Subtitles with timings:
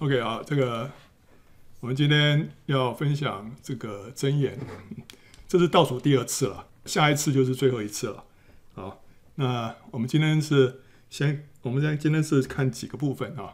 [0.00, 0.88] OK 啊，这个
[1.80, 4.56] 我们今天要分享这个箴言，
[5.48, 8.24] 这是倒数第二次了，下一次就是最后一次了。
[8.74, 9.02] 好，
[9.34, 13.52] 那我们今天是先，我们先今天是看几个部分啊。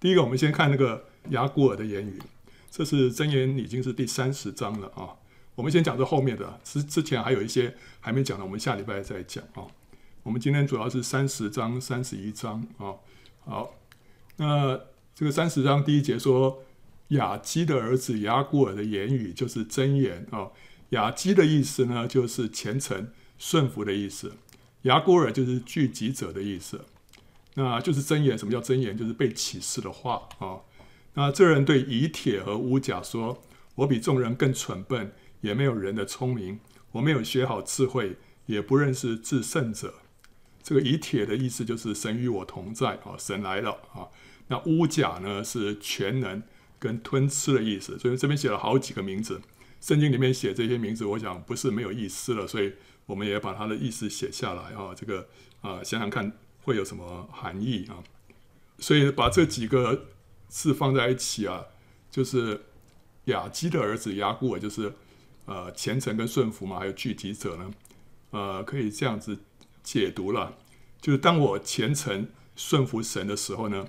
[0.00, 2.18] 第一个，我们先看那个雅古尔的言语，
[2.70, 5.12] 这是箴言已经是第三十章了啊。
[5.56, 9.68] 我们先讲这后面的，之之前还有一些还没讲的，我们下礼拜再讲啊。
[10.22, 12.96] 我们今天主要是三十章、三十一章啊。
[13.44, 13.74] 好，
[14.36, 14.80] 那
[15.20, 16.64] 这个三十章第一节说，
[17.08, 20.48] 雅基的儿子雅古尔的言语就是真言啊。
[20.88, 24.30] 雅基的意思呢，就是虔诚顺服的意思；
[24.84, 26.86] 雅古尔就是聚集者的意思。
[27.52, 28.38] 那就是真言。
[28.38, 28.96] 什么叫真言？
[28.96, 30.60] 就是被启示的话啊。
[31.12, 33.42] 那这人对以铁和乌甲说
[33.76, 35.12] ：“我比众人更蠢笨，
[35.42, 36.60] 也没有人的聪明。
[36.92, 39.96] 我没有学好智慧，也不认识至圣者。”
[40.64, 44.08] 这个以铁的意思就是神与我同在啊，神来了啊。
[44.50, 46.42] 那乌甲呢是全能
[46.78, 49.40] 跟吞吃的意思，所以这边写了好几个名字。
[49.80, 52.74] 圣经里面写这些名字，我想不是没有意思了，所以
[53.06, 54.94] 我们也把它的意思写下来啊。
[54.94, 55.26] 这个
[55.62, 56.30] 啊，想想看
[56.62, 58.02] 会有什么含义啊？
[58.78, 60.06] 所以把这几个
[60.48, 61.64] 字放在一起啊，
[62.10, 62.60] 就是
[63.24, 64.92] 雅基的儿子亚古尔，就是
[65.46, 67.70] 呃虔诚跟顺服嘛，还有聚集者呢，
[68.30, 69.38] 呃，可以这样子。
[69.82, 70.58] 解读了，
[71.00, 73.88] 就是当我虔诚顺服神的时候呢，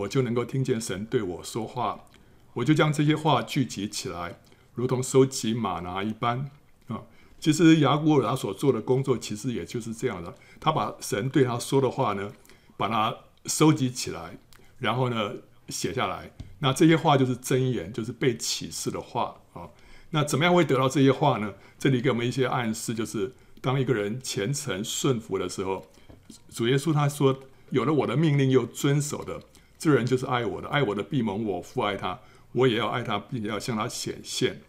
[0.00, 2.06] 我就能够听见神对我说话，
[2.54, 4.38] 我就将这些话聚集起来，
[4.74, 6.50] 如同收集吗哪一般
[6.88, 7.02] 啊。
[7.38, 12.30] 其实亚古尔他所做的工作，其实也就是这样的，他把神对他说的话呢，
[12.76, 13.14] 把它
[13.46, 14.38] 收集起来，
[14.78, 15.32] 然后呢
[15.68, 16.30] 写下来。
[16.60, 19.68] 那这些话就是箴言，就是被启示的话啊。
[20.10, 21.54] 那怎么样会得到这些话呢？
[21.78, 23.32] 这里给我们一些暗示，就是。
[23.62, 25.84] 当一个人虔诚顺服的时候，
[26.48, 29.38] 主耶稣他说：“有了我的命令又遵守的，
[29.80, 30.68] 这人就是爱我的。
[30.68, 32.20] 爱我的必蒙我父爱他，
[32.52, 34.60] 我也要爱他，并且要向他显现。”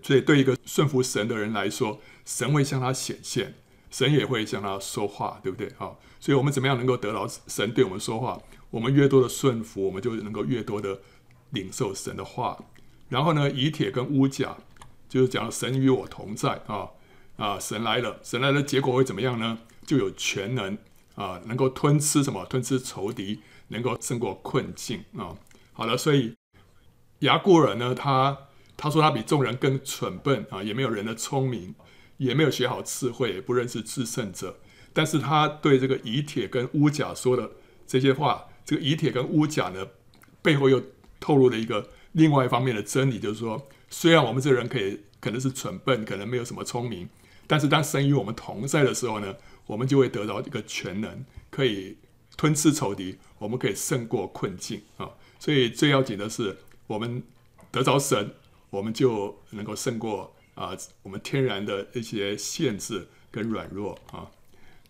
[0.00, 3.54] 所以，对一个顺服神的人来说，神会向他显现，
[3.90, 5.72] 神也会向他说话，对不对？
[5.76, 8.40] 好，所以我们怎么样能够得到神对我们说话？
[8.70, 11.00] 我们越多的顺服，我们就能够越多的
[11.50, 12.56] 领受神的话。
[13.08, 14.56] 然后呢，以铁跟乌甲
[15.08, 16.90] 就是讲神与我同在啊。
[17.38, 19.58] 啊，神来了，神来了，结果会怎么样呢？
[19.86, 20.76] 就有全能
[21.14, 22.44] 啊，能够吞吃什么？
[22.44, 25.36] 吞吃仇敌，能够胜过困境啊。
[25.72, 26.34] 好了，所以
[27.20, 28.36] 亚古珥呢，他
[28.76, 31.74] 他说他比众人更蠢笨啊，也没有人的聪明，
[32.16, 34.58] 也没有学好智慧，也不认识制胜者。
[34.92, 37.50] 但是他对这个以铁跟乌甲说的
[37.86, 39.86] 这些话，这个以铁跟乌甲呢，
[40.42, 40.82] 背后又
[41.20, 47.08] 透露了一个另外一方面的真理，就是说，虽然我们这个人可以可能是蠢笨，可能没有什么聪明。
[47.46, 49.34] 但是当神与我们同在的时候呢，
[49.66, 51.96] 我们就会得到一个全能，可以
[52.36, 55.10] 吞吃仇敌，我们可以胜过困境啊。
[55.38, 56.56] 所以最要紧的是，
[56.86, 57.22] 我们
[57.70, 58.34] 得着神，
[58.70, 64.30] 我们就能够胜过啊我们天然的一些限制跟软弱啊。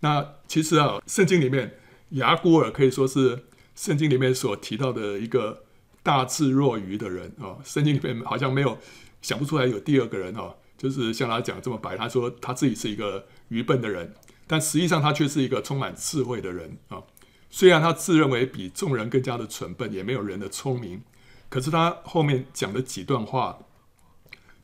[0.01, 1.79] 那其实啊，圣经里面
[2.11, 3.45] 雅古尔可以说是
[3.75, 5.65] 圣经里面所提到的一个
[6.03, 7.59] 大智若愚的人啊。
[7.65, 8.79] 圣经里面好像没有
[9.21, 10.55] 想不出来有第二个人啊。
[10.79, 14.15] 就是像他讲这么白，他说他自己是一个愚笨的人，
[14.47, 17.03] 但实际上他却是一个充满智慧的人啊。
[17.51, 21.03] 虽然他自认为比众人更加的蠢笨，也没有人的聪明，
[21.49, 23.59] 可是他后面讲的几段话，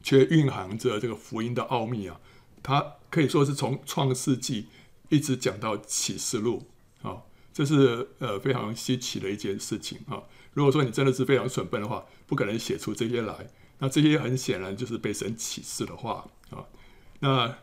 [0.03, 2.21] 却蕴含着这个福音的奥秘啊。
[2.63, 4.69] 他可以说是从创世纪
[5.09, 6.67] 一直讲到启示录
[7.03, 7.23] 啊，
[7.53, 10.23] 这是呃非常稀奇的一件事情啊。
[10.53, 13.51] 如果说你真的是非常蠢笨的话，不可能写出这些来。
[13.79, 16.65] 那这些很显然就是被神启示的话啊。
[17.21, 17.57] 那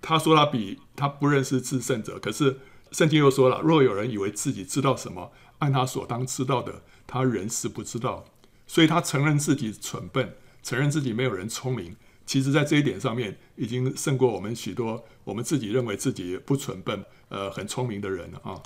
[0.00, 2.58] 他说他比他不认识至圣者，可是
[2.92, 8.24] 圣经又说了，若有人以为自己知道什么，按他所当知道的，他仍是不知道。
[8.66, 11.96] 所以他承认自己蠢笨，承认自己没有人聪明。
[12.24, 18.62] 其实，在这一点上面，已经胜过我们许多我们自己认为自己不蠢笨、呃很聪明的人了啊。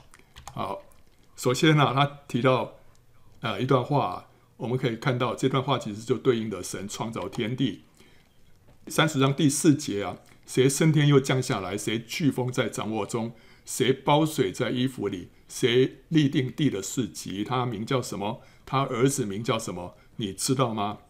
[0.53, 0.82] 好，
[1.37, 2.75] 首先呢、他提到
[3.41, 4.26] 呃一段话。
[4.58, 7.82] 我们可以看到这段话其实就对应的神创造天地。
[8.87, 11.76] 三十章第四节啊，谁升天又降下来？
[11.76, 13.34] 谁飓风在掌握中？
[13.66, 15.28] 谁包水在衣服里？
[15.48, 17.44] 谁立定地的四极？
[17.44, 18.40] 他名叫什么？
[18.64, 19.96] 他儿子名叫什么？
[20.16, 21.00] 你知道吗？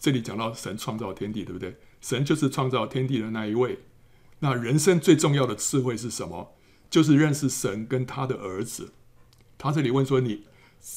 [0.00, 1.76] 这里讲到神创造天地，对不对？
[2.00, 3.80] 神就是创造天地的那一位。
[4.40, 6.54] 那人生最重要的智慧是什么？
[6.88, 8.92] 就是认识神跟他的儿子。
[9.58, 10.44] 他这里问说：“你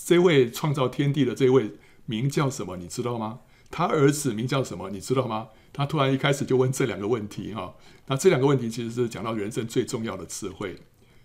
[0.06, 1.76] 这位创造天地的这位？”
[2.06, 2.78] 名叫什么？
[2.78, 3.42] 你知道吗？
[3.70, 4.90] 他儿子名叫什么？
[4.90, 5.50] 你知道吗？
[5.72, 7.76] 他突然一开始就问这两个问题哈。
[8.08, 10.78] 那这两个问题其实是讲到人生最重要的智慧。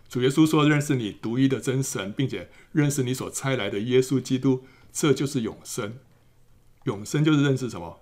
[0.08, 5.98] 主耶稣说：“认识你独一的真神，并且认识你所差来的耶稣基督，这就是永生。
[6.84, 8.00] 永生就是认识什么？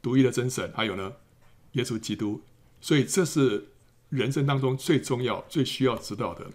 [0.00, 1.12] 独一的真神，还有呢，
[1.72, 2.40] 耶稣基督。
[2.80, 3.68] 所以这是
[4.08, 6.46] 人生当中最重要、最需要知道的。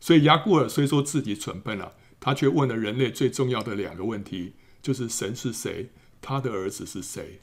[0.00, 5.90] 所以亚古尔虽说自己蠢笨了、啊，他却问了人类最重要的两个问题，就是神是谁，
[6.20, 7.38] 他的儿子是谁。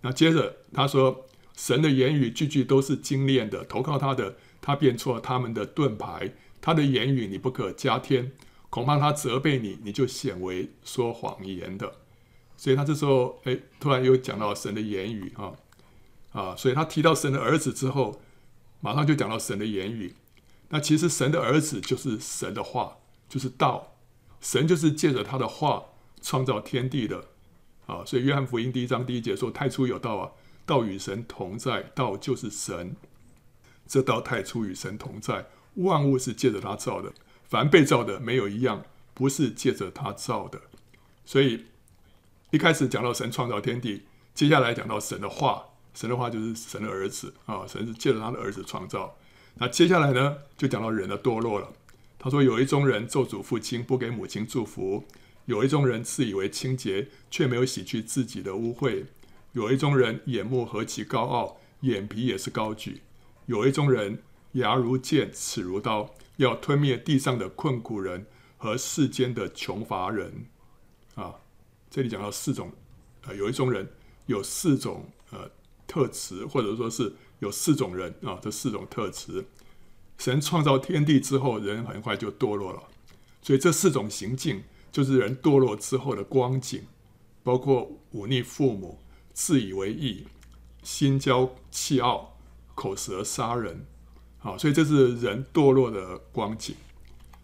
[0.00, 1.26] 那接着他说，
[1.56, 6.32] 神的言语句句都是精炼的，投靠他的，他便做他们的盾牌。
[6.60, 8.32] 他的言语你不可加添，
[8.70, 11.92] 恐怕他责备你，你就显为说谎言的。
[12.56, 15.52] 所以他这时候哎，突然又讲到神的言语啊
[16.32, 18.20] 啊，所以他提到神的儿子之后，
[18.80, 20.14] 马上就讲到神的言语。
[20.70, 22.96] 那其实神的儿子就是神的话，
[23.28, 23.92] 就是道。
[24.40, 25.84] 神就是借着他的话
[26.20, 27.24] 创造天地的
[27.86, 28.04] 啊。
[28.04, 30.32] 所以约翰福音第一章第一节说：“太初有道啊，
[30.64, 32.96] 道与神同在，道就是神。
[33.86, 35.46] 这道太初与神同在。”
[35.76, 37.12] 万物是借着他造的，
[37.44, 40.60] 凡被造的没有一样不是借着他造的。
[41.24, 41.66] 所以
[42.50, 44.04] 一开始讲到神创造天地，
[44.34, 49.16] 接下来讲到神的话，神的话就是神的儿子啊，神是借着他的儿子创造。
[49.56, 51.72] 那接下来呢，就讲到人的堕落了。
[52.18, 55.04] 他说：“有一种人咒诅父亲，不给母亲祝福；
[55.44, 59.04] 有一种人自以为清洁，却没有洗去自己的污秽；
[59.52, 63.02] 有一种人眼目何其高傲，眼皮也是高举；
[63.46, 64.22] 有一种人。”
[64.56, 68.24] 牙如剑，齿如刀，要吞灭地上的困苦人
[68.56, 70.46] 和世间的穷乏人。
[71.14, 71.34] 啊，
[71.90, 72.72] 这里讲到四种，
[73.26, 73.86] 呃，有一种人
[74.24, 75.50] 有四种呃
[75.86, 79.44] 特质，或者说是有四种人啊，这四种特质。
[80.16, 82.82] 神创造天地之后，人很快就堕落了，
[83.42, 86.86] 所以这四种行径就是人堕落之后的光景，
[87.42, 88.98] 包括忤逆父母、
[89.34, 90.26] 自以为意、
[90.82, 92.35] 心骄气傲、
[92.76, 93.84] 口舌杀人。
[94.38, 96.76] 好，所以这是人堕落的光景。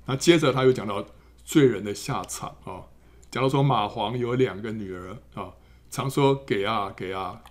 [0.06, 1.04] 那接着他又讲到
[1.44, 2.86] 罪人的下场啊，
[3.28, 5.54] 讲到说蚂黄有两个女儿啊，
[5.90, 7.42] 常说给啊给啊，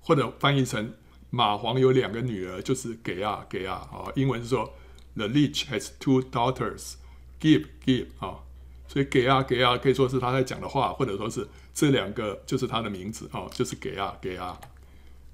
[0.00, 0.92] 或者翻译成
[1.32, 4.74] 蚂黄有两个女儿就是给啊给啊啊，英文是说
[5.16, 8.40] The leech has two daughters，give give 啊，
[8.86, 14.60] 所以给啊给啊可以说是他在讲的话，或者说是这两个就是他的名字啊，就是给啊给啊。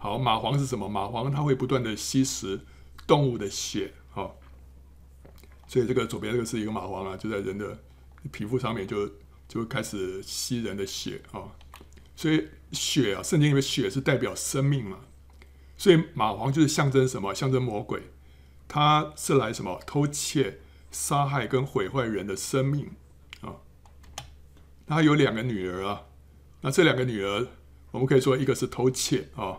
[0.01, 0.89] 好，蚂蟥是什么？
[0.89, 2.63] 蚂蟥它会不断的吸食。
[3.07, 4.31] 动物的血，哈，
[5.67, 7.77] 所以这个左边这个是一个蚂蟥啊，就在人的
[8.31, 9.11] 皮肤上面就
[9.49, 11.51] 就开始吸人的血啊，
[12.15, 14.99] 所以血啊，圣经里面血是代表生命嘛，
[15.77, 17.35] 所以蚂蟥就是象征什么？
[17.35, 18.01] 象征魔鬼，
[18.69, 19.81] 它是来什么？
[19.85, 20.61] 偷窃、
[20.93, 22.93] 杀害跟毁坏人的生命
[23.41, 23.57] 啊。
[24.87, 26.03] 他有两个女儿啊，
[26.61, 27.49] 那这两个女儿，
[27.91, 29.59] 我们可以说一个是偷窃啊，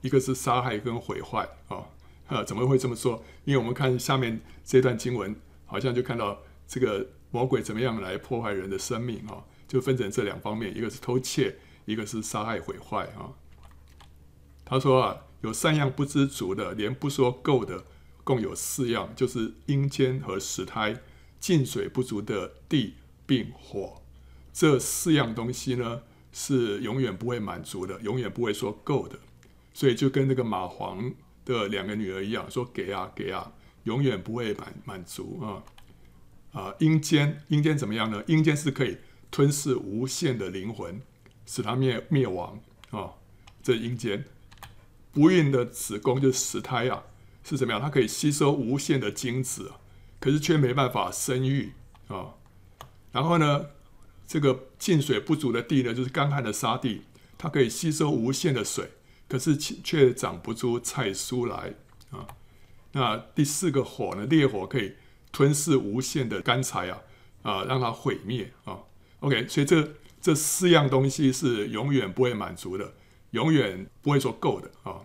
[0.00, 1.84] 一个是杀害跟毁坏啊。
[2.28, 3.22] 呃，怎么会这么说？
[3.44, 5.34] 因为我们看下面这段经文，
[5.66, 11.56] 好像就看到这个魔鬼怎么样来破坏人的生命啊，就分成这两方面，一个是偷窃，
[11.86, 13.34] 一个是杀害毁坏啊。
[14.64, 17.84] 他说啊，有三样不知足的，连不说够的，
[18.22, 21.00] 共有四样，就是阴间和死胎，
[21.40, 22.94] 净水不足的地
[23.26, 24.00] 并火。
[24.52, 26.02] 这四样东西呢，
[26.32, 29.18] 是永远不会满足的，永远不会说够的，
[29.74, 31.14] 所以就跟那个蚂蟥。
[31.42, 33.52] 的两个女儿一样，说给啊给啊，
[33.84, 35.64] 永远不会满满足啊
[36.52, 36.74] 啊！
[36.78, 38.22] 阴间阴间怎么样呢？
[38.28, 38.98] 阴间是可以
[39.30, 41.00] 吞噬无限的灵魂，
[41.46, 42.60] 使它灭灭亡
[42.90, 43.14] 啊！
[43.62, 44.26] 这阴间
[45.12, 47.04] 不孕的子宫就是死胎啊，
[47.42, 47.80] 是怎么样？
[47.80, 49.72] 它可以吸收无限的精子，
[50.20, 51.72] 可是却没办法生育
[52.08, 52.34] 啊！
[53.10, 53.70] 然后呢，
[54.26, 57.02] 这个进水不足的地呢，就是干旱的沙地，
[57.38, 58.90] 它可以吸收无限的水。
[59.30, 61.72] 可是却长不出菜蔬来
[62.10, 62.26] 啊！
[62.90, 64.26] 那第四个火呢？
[64.26, 64.92] 烈火可以
[65.30, 66.98] 吞噬无限的干柴啊
[67.42, 68.76] 啊，让它毁灭啊
[69.20, 69.88] ！OK，所以这
[70.20, 72.92] 这四样东西是永远不会满足的，
[73.30, 74.98] 永远不会说够的啊！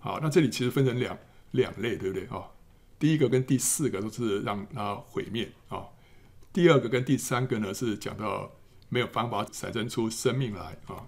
[0.00, 1.16] 好，那这里其实分成两
[1.52, 2.42] 两类，对不对啊？
[2.98, 5.84] 第一个跟第四个都是让它毁灭啊，
[6.52, 8.50] 第二个跟第三个呢是讲到
[8.88, 11.06] 没有办法产生出生命来啊，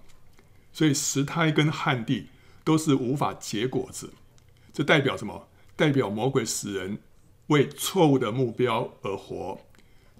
[0.71, 2.29] 所以石胎跟旱地。
[2.63, 4.13] 都是无法结果子，
[4.71, 5.47] 这代表什么？
[5.75, 6.99] 代表魔鬼使人
[7.47, 9.59] 为错误的目标而活，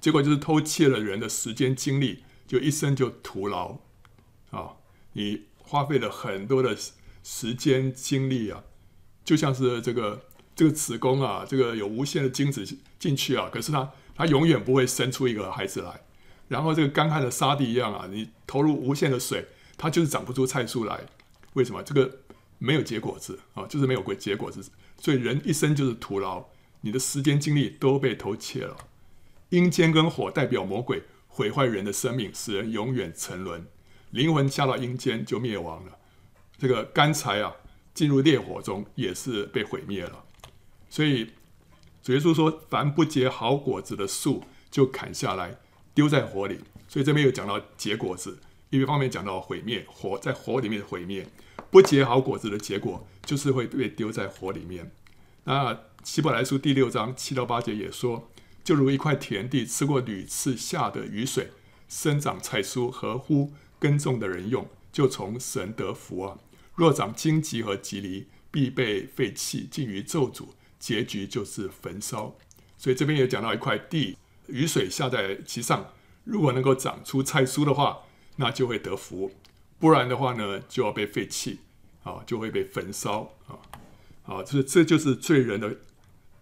[0.02, 3.78] 结果就是偷窃了人的时间精力，就一生就徒劳
[4.50, 4.78] 啊！
[5.14, 6.76] 你花费了很多的
[7.24, 8.64] 时间精力啊，
[9.24, 12.66] 就像是这个这个子宫啊，这个有无限的精子
[12.98, 16.02] 进去啊，可是它它永远不会生出一个孩子来。
[16.48, 19.48] 然后这个干旱的沙地一样啊，你投入无限的水，
[19.78, 21.06] 它就是长不出菜蔬来。
[21.53, 21.81] 为什么？
[21.83, 22.19] 这个。
[22.60, 24.63] 没有结果子啊，就是没有结结果子，
[24.98, 26.45] 所以人一生就是徒劳，
[26.79, 28.77] 你的时间精力都被偷窃了。
[29.50, 33.67] 阴间跟火代表魔鬼毁坏人的生命，使人永远沉沦，
[34.12, 35.98] 灵魂下到阴间就灭亡了。
[36.57, 37.53] 这个干柴啊，
[37.93, 40.24] 进入烈火中也是被毁灭了。
[40.89, 41.31] 所以
[42.01, 44.41] 主耶稣说，凡不结好果子的树，
[44.72, 45.60] 就砍下来
[45.93, 46.62] 丢在火里。
[46.88, 51.27] 所以这边有讲到结果子，一方面讲到毁灭，火在火里面毁灭，
[51.74, 54.92] 不结好果子的结果就是会被丢在火里面。
[55.46, 58.30] 那希伯来书第六章七到八节也说，
[58.63, 61.50] 就如一块田地，吃过屡次下的雨水，
[61.89, 66.38] 生长菜蔬，合乎耕种的人用，就从神得福啊。
[66.75, 72.36] 若长荆棘和蒺藜，必被废弃，尽于咒诅，结局就是焚烧。
[72.77, 74.15] 所以这边也讲到一块地，
[74.46, 75.88] 雨水下在其上。
[76.24, 78.03] 如果能够长出菜蔬的话，
[78.36, 79.32] 那就会得福；
[79.84, 81.60] 不然的话呢，就要被废弃，
[82.04, 83.60] 啊，就会被焚烧啊，
[84.24, 85.75] 啊，这这就是罪人的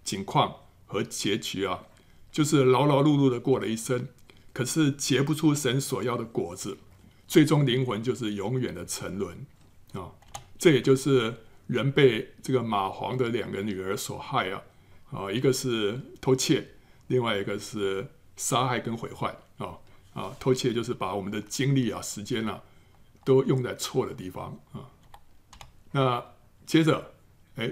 [0.03, 1.85] 境况和结局啊，
[2.31, 4.07] 就是劳劳碌碌的过了一生，
[4.53, 6.77] 可是结不出神所要的果子，
[7.27, 9.47] 最终灵魂就是永远的沉沦
[9.93, 10.11] 啊。
[10.59, 14.61] 这也就是人被这个马黄的两个女儿所害啊，
[15.09, 16.67] 啊，一个是偷窃，
[17.07, 18.05] 另外一个是
[18.35, 19.35] 杀害跟毁坏。
[19.57, 19.79] 啊
[20.13, 20.35] 啊！
[20.39, 22.61] 偷窃就是把我们的精力啊、时间啊，
[23.23, 24.89] 都用在错的地方啊。
[25.91, 26.25] 那
[26.65, 27.13] 接着，
[27.55, 27.71] 哎，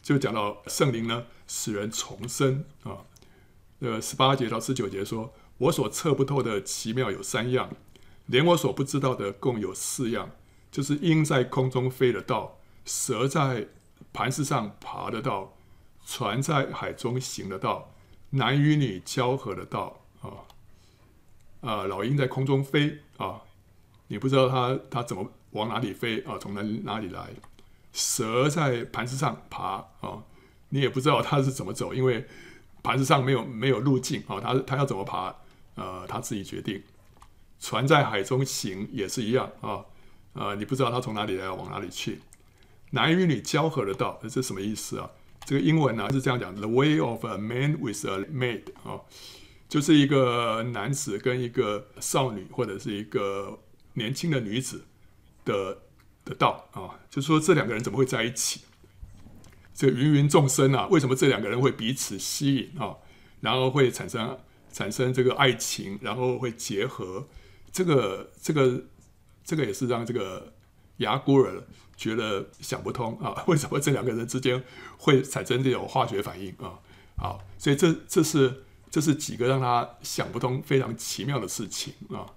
[0.00, 3.04] 就讲到圣灵呢，使人重生啊。
[3.80, 7.70] 呃，十八节到十九节说：“我所测不透的奇妙有三样，
[8.26, 10.30] 连我所不知道的共有四样，
[10.70, 13.68] 就是鹰在空中飞的道，蛇在
[14.12, 15.54] 磐石上爬的道，
[16.04, 17.92] 船在海中行的道，
[18.30, 20.46] 男与女交合的道啊。”
[21.62, 23.42] 啊，老鹰在空中飞啊，
[24.12, 27.30] 你不知道它它怎么往哪里飞啊，从哪哪里来？
[27.94, 30.22] 蛇在磐石上爬啊，
[30.68, 32.26] 你也不知道它是怎么走，因为
[32.82, 35.34] 磐石上没有没有路径啊，它它要怎么爬？
[35.76, 36.82] 呃，它自己决定。
[37.58, 39.82] 船在海中行也是一样啊，
[40.34, 42.20] 啊，你不知道它从哪里来，往哪里去？
[42.90, 45.10] 男与女交合的道，这是什么意思啊？
[45.46, 49.00] 这个英文呢是这样讲：The way of a man with a maid 啊。
[49.70, 53.58] 就是一个男子跟一个少女，或者是一个
[53.94, 54.84] 年轻的女子
[55.44, 55.78] 的
[56.24, 58.62] 的道啊，就是说这两个人怎么会在一起？
[59.74, 62.96] 这芸芸众生啊，为什么这两个人会彼此吸引啊？
[63.40, 64.38] 然后会产生
[64.72, 67.26] 产生这个爱情，然后会结合？
[67.72, 68.84] 这个这个
[69.44, 70.52] 这个也是让这个
[70.98, 71.62] 亚古尔
[71.96, 74.62] 觉得想不通啊， 为什么这两个人之间
[74.98, 76.78] 会产生这种化学反应啊？
[77.16, 78.64] 好，所以这这是。
[78.92, 82.28] 这是几个让他想不通、非常奇妙的事情啊！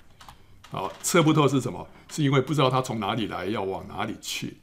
[0.76, 1.88] 好，测不透是什么？
[2.12, 4.58] 是因为不知道他从哪里来，要往哪里去。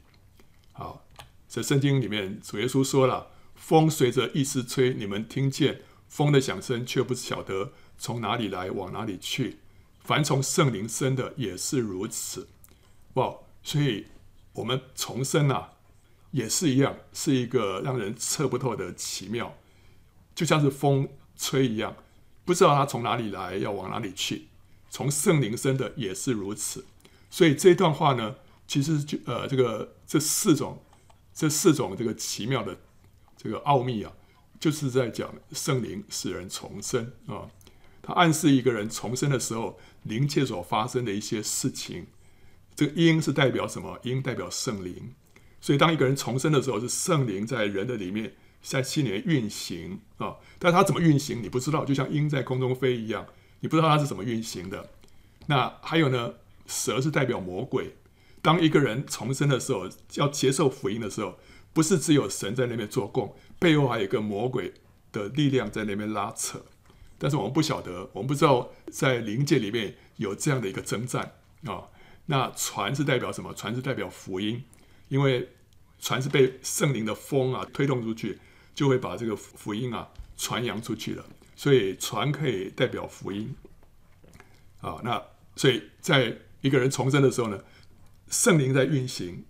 [0.71, 1.03] 好，
[1.47, 9.57] 在圣经里面，主耶稣说了：“风随着意思吹，你们听见风的响声，却不晓得从哪里来，往哪里去。
[10.03, 12.47] 凡从圣灵生的也是如此。”
[13.15, 13.35] 哇！
[13.63, 14.05] 所以
[14.53, 15.71] 我们重生啊，
[16.29, 19.57] 也是一样，是一个让人测不透的奇妙，
[20.35, 21.09] 就像是风。
[21.35, 21.95] 吹一样，
[22.45, 24.49] 不知道他从哪里来，要往哪里去。
[24.93, 26.85] 从圣灵生的也是如此。
[27.31, 28.35] 所以这段话呢，
[28.67, 30.83] 其实就呃，这个这四种
[31.33, 32.77] 这四种这个奇妙的
[33.35, 34.13] 这个奥秘啊，
[34.59, 37.49] 就是在讲圣灵使人重生啊。
[38.03, 42.05] 它暗示一个人重生的时候，灵界所发生的一些事情。
[42.75, 43.99] 这个鹰是代表什么？
[44.03, 45.15] 鹰代表圣灵。
[45.59, 48.35] 所以当一个人重生的时候，是圣灵在人的里面。
[48.61, 53.27] 在心里面运行啊，但是它怎么运行你不知道，就像鹰在空中飞一样，
[53.63, 54.91] 你不知道它是怎么运行的。
[55.47, 56.33] 那还有呢，
[56.67, 57.95] 蛇是代表魔鬼。
[58.41, 61.39] 当一个人重生的时候，要接受福音的时候，
[61.71, 64.73] 不是只有神在那边做工，背后还有一个魔鬼
[65.13, 66.61] 的力量在那边拉扯。
[67.17, 71.31] 但是我们不晓得，我们不知道在灵界里面有这样的一个征战
[71.65, 71.85] 啊。
[72.25, 73.53] 那船是代表什么？
[73.53, 74.63] 船是代表福音，
[75.07, 75.49] 因为
[75.99, 78.39] 船是被圣灵的风啊推动出去。
[78.75, 81.23] 就会把这个福音啊传扬出去了，
[81.55, 83.55] 所以船可以代表福音，
[84.81, 85.21] 啊，那
[85.55, 87.63] 所以在一个人重生的时候呢，
[88.29, 89.45] 圣灵在运行，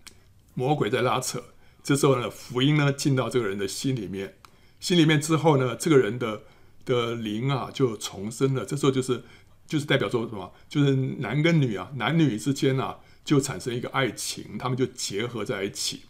[0.53, 1.43] 魔鬼在拉扯，
[1.83, 4.35] 这时候呢，福音呢进到这个人的心里面，
[4.79, 6.43] 心里面之后呢，这个人的
[6.85, 9.23] 的灵啊就重生了，这时候就是
[9.65, 10.53] 就是代表说什么？
[10.67, 16.01] 就是男跟女啊，男女之间啊就产生一个爱情，他们就结合在一起，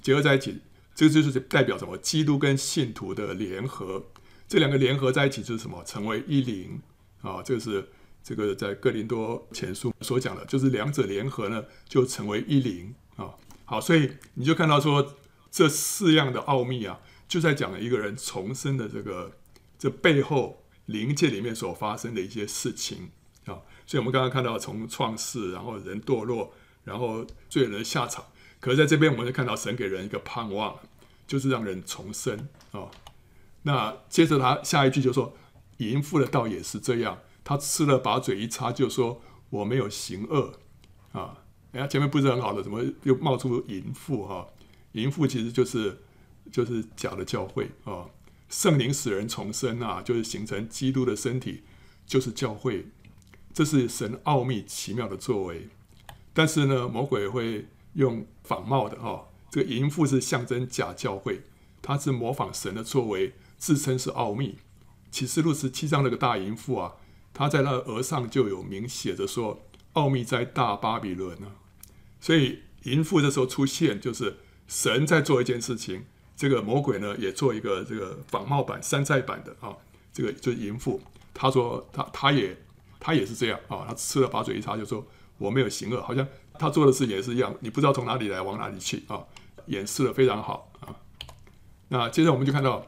[0.00, 0.60] 结合在一起。
[0.92, 1.96] 这个就是代表什么？
[1.96, 4.04] 基督跟信徒的联合，
[4.50, 5.80] 这两个联合在一起就是什么？
[5.84, 6.82] 成为一灵
[7.22, 7.40] 啊！
[7.40, 7.88] 这个是
[8.20, 13.30] 这个在哥林多前书所讲的，就是两者联合呢，就成为一灵啊。
[13.64, 15.14] 好，所以你就看到说，
[15.52, 19.30] 这四样的奥秘啊，就在讲了一个人重生的这个
[19.78, 23.10] 这背后灵界里面所发生的一些事情
[23.44, 23.62] 啊。
[23.86, 26.52] 所以我们刚刚看到从创世，然后人堕落，
[26.82, 28.24] 然后罪人的下场。
[28.58, 30.76] 可是在这边，我们就看到神给人一个盼望，
[31.28, 32.90] 就是让人重生啊。
[33.62, 35.34] 那接着他下一句就说
[35.78, 40.54] ：“淫妇的道也是这样，他吃了，把嘴一擦，就说我没有行恶
[41.12, 41.38] 啊。”
[41.72, 44.46] 哎呀，前面不是很好的，怎么又冒出淫妇哈？
[44.92, 46.00] 淫妇其实就是
[46.50, 48.06] 就是假的教会啊。
[48.48, 51.62] 圣灵使人重生啊，就是形成基督的身体，
[52.06, 52.86] 就是教会。
[53.54, 55.68] 这是神奥秘奇妙的作为。
[56.32, 61.42] 但是呢，魔鬼会用仿冒的哈，这个淫妇是象征假教会，
[61.80, 64.58] 他是模仿神的作为，自称是奥秘。
[65.12, 66.94] 启示录十七章那个大淫妇啊，
[67.34, 69.60] 他在那额上就有明写着说
[69.94, 71.52] ：“奥秘在大巴比伦呢。”
[72.20, 76.06] 所以淫妇这时候出现，就是神在做一件事情。
[76.36, 79.76] 这个魔鬼呢，也做一个这个仿冒版、山寨版的啊。
[80.12, 81.00] 这个就是淫妇，
[81.34, 82.56] 他说他他也
[82.98, 83.84] 他也是这样啊。
[83.86, 87.54] 他吃了把嘴一擦，就说我没有行恶，好像他做的事也是一样。
[87.60, 89.20] 你不知道从哪里来，往哪里去啊？
[89.66, 90.96] 掩饰的非常好啊。
[91.88, 92.86] 那接着我们就看到，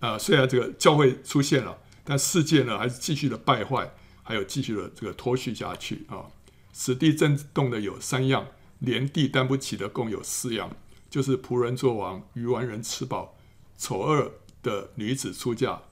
[0.00, 6.26] 啊，虽然这个教会出现了，但世界呢还是继续的败坏，还有继续的这个脱序下去啊。
[6.72, 8.46] 此地震动的有三样，
[8.78, 10.76] 连地担不起的共有四样，
[11.10, 13.36] 就是仆人作王，愚顽人吃饱，
[13.76, 15.82] 丑恶的女子出嫁，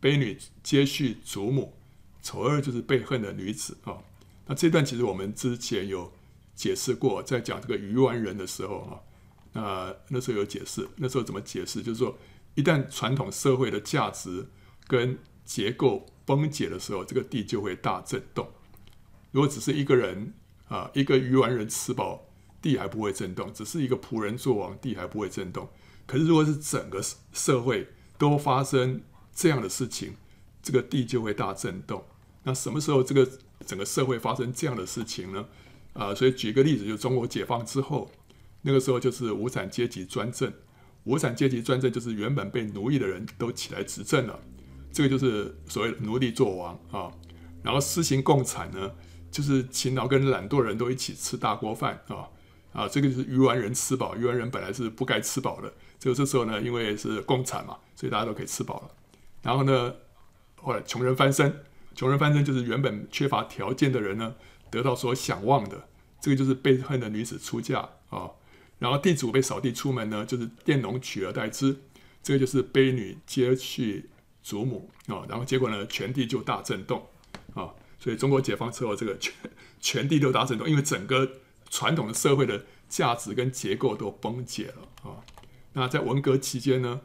[0.00, 1.74] 婢女接续祖母。
[2.22, 3.96] 丑恶就是被恨的女子啊。
[4.46, 6.12] 那这段其实我们之前有
[6.54, 9.00] 解释过，在讲这个愚顽人的时候啊，
[9.54, 11.82] 那那时候有解释，那时候怎么解释？
[11.82, 12.18] 就是说，
[12.54, 14.48] 一旦传统社会的价值
[14.86, 18.48] 跟结构崩解的时候，这个地就会大震动。
[19.32, 20.34] 如果只是一个人
[20.68, 22.26] 啊，一个鱼丸人吃饱，
[22.60, 25.68] 地还不会震动；只是一个仆人做王，地还不会震动。
[26.06, 27.00] 可是如果是整个
[27.32, 27.88] 社会
[28.18, 29.00] 都发生
[29.34, 30.14] 这样的事情，
[30.62, 32.04] 这个地就会大震动。
[32.42, 33.28] 那什么时候这个
[33.64, 35.46] 整个社会发生这样的事情呢？
[35.92, 38.10] 啊，所以举个例子，就中国解放之后，
[38.62, 40.52] 那个时候就是无产阶级专政。
[41.04, 44.38] 无产阶级专政就是原本被奴役的人都起来执政了，
[44.92, 47.10] 这个就是所谓奴隶作王啊。
[47.62, 48.90] 然后施行共产呢？
[49.30, 52.26] 就是勤劳跟懒惰人都一起吃大锅饭啊
[52.72, 58.90] 啊，这个就是愚顽人吃饱，愚顽人本来是不该吃饱的，这个这时候呢，因为是共产嘛，所以大家都可以吃饱了。
[59.42, 59.94] 然后呢，
[60.56, 61.62] 后来穷人翻身，
[61.94, 64.34] 穷人翻身就是原本缺乏条件的人呢，
[64.68, 65.86] 得到所想望的，
[66.20, 68.30] 这个就是被恨的女子出嫁啊。
[68.80, 71.76] 然后地主被扫地出门呢，就是佃农取而代之，
[72.20, 74.10] 这个就是卑女接续
[74.42, 75.22] 祖母啊。
[75.28, 77.06] 然后结果呢，全地就大震动
[77.54, 77.70] 啊。
[78.00, 79.34] 所以中国解放之后，这个全
[79.78, 81.30] 全地都大震动，因为整个
[81.68, 85.22] 传统的社会的价值跟结构都崩解了啊。
[85.74, 87.02] 那在文革期间呢，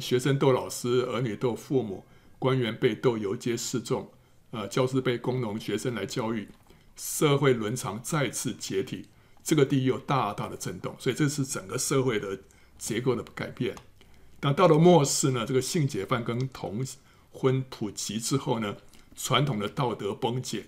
[0.00, 2.04] 学生斗老师，儿女斗父母，
[2.40, 4.10] 官员被斗游街示众，
[4.50, 6.48] 呃，教师被工农学生来教育，
[6.96, 9.06] 社会伦常再次解体，
[9.42, 10.94] 这个地又大大的震动。
[10.98, 12.38] 所以这是整个社会的
[12.78, 13.74] 结构的改变。
[14.40, 16.84] 但到了末世呢，这个性解放跟同
[17.30, 18.76] 婚普及之后呢，
[19.14, 20.66] 传统的道德崩解，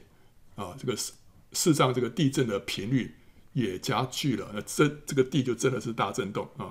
[0.55, 1.13] 啊，这个世
[1.53, 3.17] 世上这个地震的频率
[3.53, 6.71] 也加剧了，那这这个地就真的是大震动啊！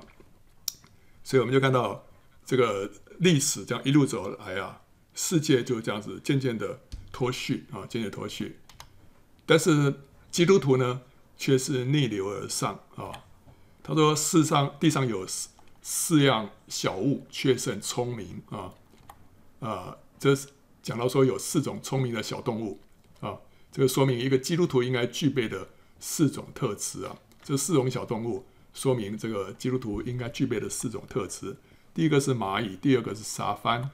[1.24, 2.06] 所以我们就看到
[2.46, 2.90] 这个
[3.20, 4.82] 历史这样一路走来啊，
[5.14, 6.80] 世界就这样子渐渐的
[7.12, 8.60] 脱序啊，渐渐脱序。
[9.46, 9.94] 但是
[10.32, 11.02] 基督徒呢，
[11.44, 13.12] 却是逆流而上啊。
[13.84, 15.50] 他说：“世上地上有四
[15.82, 18.72] 四样小物，却甚聪明啊
[19.60, 20.48] 啊！”这是。
[20.82, 22.78] 讲到说有四种聪明的小动物
[23.22, 23.40] 啊，
[23.72, 27.16] 这个说明一个基督徒应该具备的四种特质啊。
[27.42, 31.56] 这四种小动物说明这个基督徒应该具备的四种特质。
[31.94, 33.92] 第一个是蚂蚁，第二个是沙番，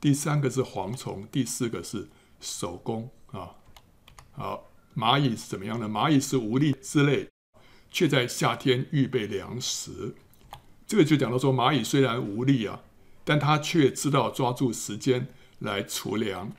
[0.00, 2.08] 第三个是蝗虫，第四个是
[2.40, 3.50] 守宫啊。
[4.32, 5.88] 好，蚂蚁是怎么样呢？
[5.88, 7.28] 蚂蚁是无力之类，
[7.90, 10.14] 却在夏天预备粮食。
[10.86, 12.82] 这个就讲到说，蚂蚁虽然无力啊，
[13.24, 15.28] 但它却知道抓住时间。
[15.62, 16.50] 来储粮，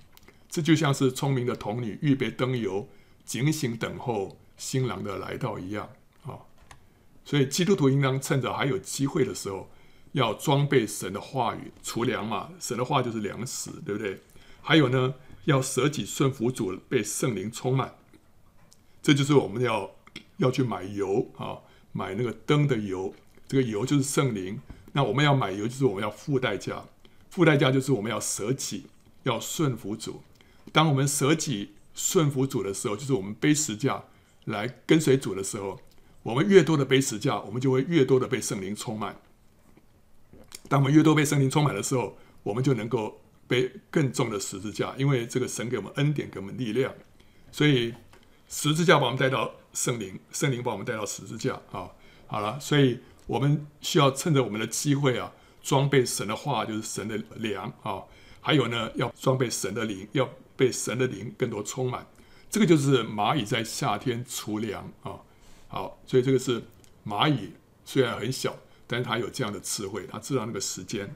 [0.48, 2.88] 这就像是聪明的童女预备灯油，
[3.26, 5.90] 警醒等候新郎的来到一样
[6.24, 6.40] 啊。
[7.26, 9.70] 所以基督徒应当趁着还有机会的时候，
[10.14, 12.50] 要装备神的话语，储粮嘛。
[12.62, 14.22] 神的话就是粮食，对不对？
[14.62, 17.94] 还有呢，要舍己顺服主，被圣灵充满。
[19.04, 19.92] 这就是我们要
[20.38, 21.60] 要去买油啊，
[21.92, 23.14] 买那个灯的油。
[23.48, 24.60] 这个油就是圣灵。
[24.94, 26.84] 那我们要买油，就是我们要付代价，
[27.30, 28.88] 付代价就是我们要舍己。
[29.24, 30.22] 要顺服主，
[30.74, 34.04] 当我们舍己顺服主的时候，就是我们背十架
[34.44, 35.80] 来跟随主的时候，
[36.24, 39.16] 我们越多的背十架，我们就会越多的被圣灵充满。
[40.68, 46.94] 当我们越多被圣灵充满的时候，我们就能够背更重的十字架，因为这个神给我们恩典，给我们力量，
[47.50, 47.94] 所以
[48.54, 51.90] 十字架把我们带到圣灵，圣灵把我们带到十字架啊。
[52.28, 55.32] 好了，所以我们需要趁着我们的机会啊，
[55.64, 58.04] 装备神的话，就是神的粮啊，
[58.42, 62.06] 还有呢，要装备神的灵，要被神的灵更多充满。
[62.48, 65.18] 这个就是蚂蚁在夏天储粮啊。
[65.68, 66.64] 好，所以这个是
[67.04, 71.16] 蚂蚁，虽然很小，但是它有这样的智慧，它知道那个时间。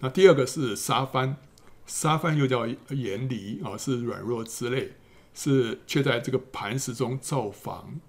[0.00, 1.38] 那第二个是沙帆，
[1.86, 4.92] 沙帆又叫盐藜啊，是软弱之类，
[5.34, 8.00] 是却在这个磐石中造房。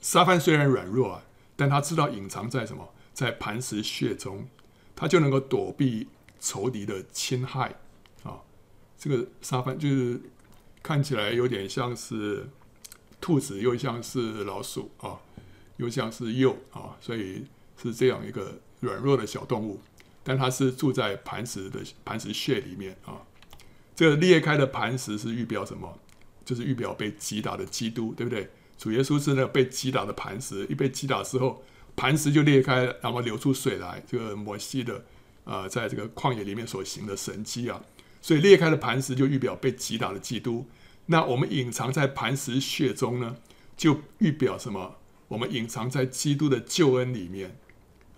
[0.00, 1.22] 沙番虽然软弱啊，
[1.56, 4.46] 但他知道隐藏在什么，在磐石穴中，
[4.94, 7.74] 他就能够躲避仇敌的侵害
[8.22, 8.42] 啊。
[8.96, 10.20] 这个沙番就是
[10.82, 12.48] 看起来有点像是
[13.20, 15.18] 兔子，又像是老鼠啊，
[15.78, 17.46] 又像是鼬啊，所以
[17.82, 19.80] 是这样一个软弱的小动物。
[20.22, 23.22] 但它是住在磐石的磐石穴里面啊。
[23.96, 25.98] 这个裂开的磐石是预表什么？
[26.44, 28.48] 就是预表被击打的基督，对不对？
[28.78, 31.64] 主耶稣是那被击打的磐石，一被击打之后，
[31.96, 34.00] 磐石就裂开了，然后流出水来。
[34.06, 35.02] 这个摩西的
[35.44, 37.80] 啊、在这个旷野里面所行的神迹啊，
[38.20, 40.66] 所以裂开的磐石就预表被击打的基督。
[41.06, 43.36] 那我们隐藏在磐石穴中呢，
[43.76, 44.96] 就预表什么？
[45.28, 47.58] 我们隐藏在基督的救恩里面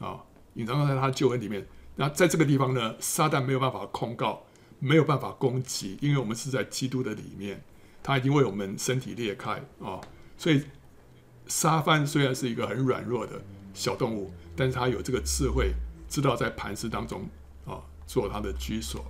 [0.00, 1.66] 啊，隐藏在他的救恩里面。
[1.96, 4.46] 那在这个地方呢，撒旦没有办法控告，
[4.78, 7.62] 没有办法攻击，因为我们是在基督的里面，
[8.02, 10.00] 他已经为我们身体裂开啊、
[10.36, 10.62] 所以
[11.46, 13.42] 沙番虽然是一个很软弱的
[13.74, 15.72] 小动物，但是它有这个智慧，
[16.08, 17.28] 知道在磐石当中
[17.64, 19.04] 啊、做它的居所。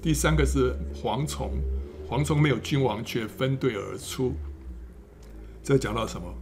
[0.00, 1.52] 第三个是蝗虫，
[2.08, 4.34] 蝗虫没有君王，却分队而出。
[5.62, 6.34] 这讲到什么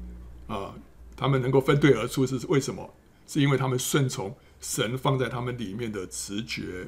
[0.48, 0.74] 啊？
[1.16, 2.94] 他们能够分队而出是为什么？
[3.26, 4.36] 是因为他们顺从。
[4.60, 6.86] 神放在他们里面的直觉，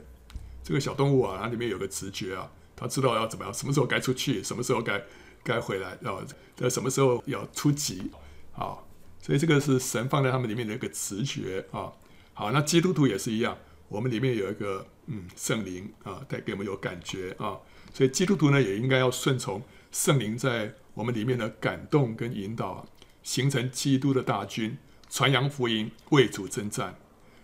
[0.63, 5.03] 这个小动物啊，它里面有个直觉啊，它知道要怎么样，什么时候该出去，什么时候该
[5.43, 6.19] 该回来，啊
[6.55, 8.11] 在什么时候要出击
[8.55, 8.79] 啊？
[9.21, 11.93] 所以这个是神放在他们里面的一个直觉啊。
[12.35, 13.57] 好，那基督徒也是一样，
[13.89, 17.59] 我们里面有一个嗯圣灵啊，带给我们有感觉啊。
[17.93, 22.87] 所以基督徒呢，也应该要顺从圣灵在我们里面的感动跟引导，
[23.23, 24.79] 形成基督的大军，
[25.11, 26.97] 传扬福音，为主征战。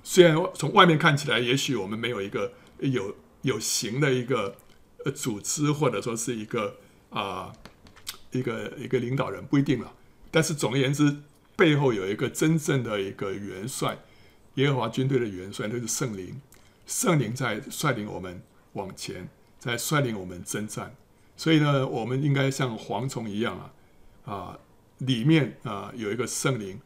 [0.02, 4.56] 虽然从外面看起来，也许我们没有一个有有形的一个
[5.04, 6.76] 呃组织，或者说是一个
[7.10, 7.52] 啊、
[8.32, 9.92] 一个一个领导人，不一定了。
[10.30, 11.16] 但是总而言之，
[11.56, 13.98] 背后有一个真正的一个元帅，
[14.54, 16.40] 耶和华军队的元帅，就是圣灵。
[16.86, 20.94] 圣灵在率领我们往前，在率领我们征战。
[21.36, 23.72] 所以呢，我们应该像蝗虫一样啊
[24.24, 24.58] 啊，
[24.98, 26.80] 里面啊有一个圣灵，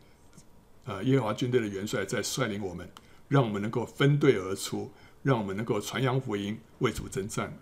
[0.84, 2.88] 啊耶和华军队的元帅在率领我们。
[3.28, 7.58] 让我们能够分队而出，让我们能够传扬福音，为主征战。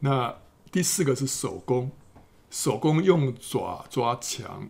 [0.00, 0.34] 那
[0.70, 1.90] 第四个是守宫，
[2.50, 4.68] 守宫用爪抓墙，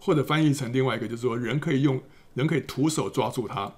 [0.00, 2.02] 或者翻译成另外一个，就是说人可以用
[2.34, 3.72] 人可以徒手抓住它，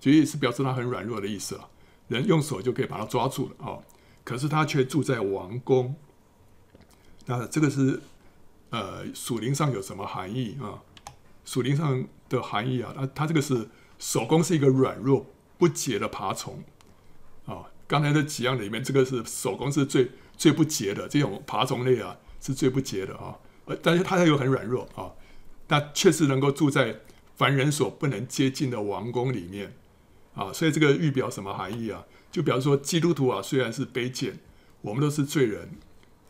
[0.00, 1.68] 其实是表示他很软弱的意思了。
[2.08, 3.82] 人用手就可以把它抓住了哦，
[4.24, 5.94] 可是他却住在王宫。
[7.26, 8.02] 那这个是
[8.70, 10.82] 呃属灵上有什么含义啊？
[11.44, 13.68] 属灵上的含义啊，那它这个是。
[13.96, 15.24] 守宫是一个软弱
[15.58, 16.62] 不洁的爬虫
[17.46, 23.38] 啊，刚才这几样里面，这个是手工是最最不洁的这种爬虫类啊，是最不洁的啊。
[23.66, 25.12] 呃但是它又很软弱啊，
[25.66, 27.00] 但确实能够住在
[27.36, 29.74] 凡人所不能接近的王宫里面
[30.34, 30.52] 啊。
[30.52, 32.04] 所以这个预表什么含义啊？
[32.30, 34.38] 就表示说，基督徒啊，虽然是卑贱，
[34.82, 35.78] 我们都是罪人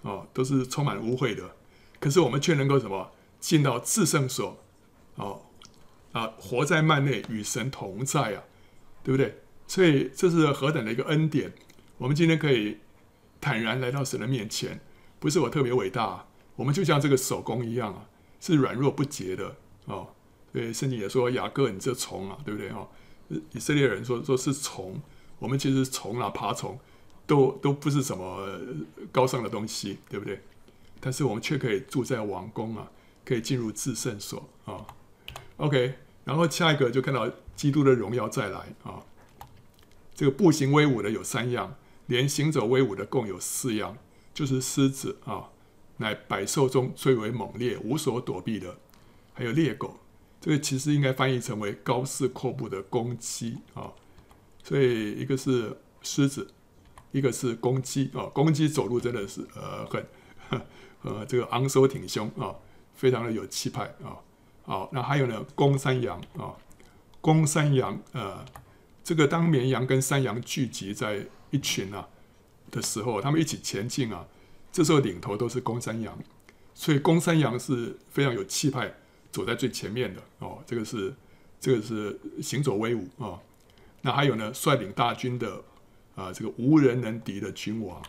[0.02, 1.56] 啊，都是充满污秽的，
[1.98, 3.10] 可是我们却能够什么
[3.40, 4.58] 进到至圣所
[5.16, 5.34] 啊。
[6.12, 8.44] 啊，活在幔内，与神同在啊，
[9.04, 9.42] 对不对？
[9.66, 11.52] 所以这是何等的一个恩典！
[11.98, 12.78] 我们今天可以
[13.40, 14.80] 坦然来到神的面前，
[15.20, 18.08] 不是我特别伟大，我们就像这个手工一样啊，
[18.40, 20.08] 是软弱不洁的哦。
[20.52, 22.88] 对，圣经也说雅各，你这虫啊，对不对哦？
[23.52, 25.00] 以色列人说说是虫，
[25.38, 26.78] 我们其实虫啊，爬虫
[27.26, 28.48] 都都不是什么
[29.12, 30.40] 高尚的东西，对不对？
[31.00, 32.90] 但是我们却可以住在王宫啊，
[33.24, 34.86] 可以进入至圣所啊。
[35.58, 35.94] OK。
[36.24, 39.02] 然后下一个就看到基督的荣耀再来啊！
[40.14, 41.74] 这个步行威武的有三样，
[42.06, 43.96] 连行走威武的共有四样，
[44.32, 45.50] 就是狮子啊，
[45.96, 48.76] 乃百兽中最为猛烈、无所躲避的；
[49.32, 49.98] 还有猎狗，
[50.40, 53.92] 这个其实应该翻译成为高势阔步的公鸡啊。
[54.62, 56.48] 所以一个是狮子，
[57.12, 58.24] 一个是公鸡啊。
[58.32, 60.06] 公鸡走路真的是呃很
[61.02, 62.54] 呃这个昂首挺胸啊，
[62.94, 64.16] 非常的有气派啊。
[64.62, 65.44] 好，那还有呢？
[65.54, 66.56] 公山羊啊，
[67.24, 68.44] 公山羊，呃，
[69.02, 72.06] 这个当绵羊跟山羊聚集在一群啊
[72.70, 74.26] 的时候，他们一起前进啊，
[74.70, 76.18] 这时候领头都是公山羊，
[76.74, 78.92] 所以公山羊是非常有气派，
[79.32, 80.62] 走在最前面的哦。
[80.66, 81.14] 这个是
[81.58, 83.40] 这个是行走威武啊。
[84.02, 85.62] 那还有呢，率领大军的
[86.14, 88.02] 啊，这个无人能敌的君王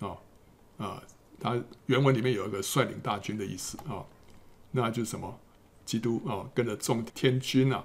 [0.00, 0.16] 啊
[0.78, 1.02] 啊，
[1.38, 4.02] 他原文里面有一个率领大军的意思啊，
[4.70, 5.38] 那就是什么？
[5.84, 7.84] 基督啊，跟着众天军啊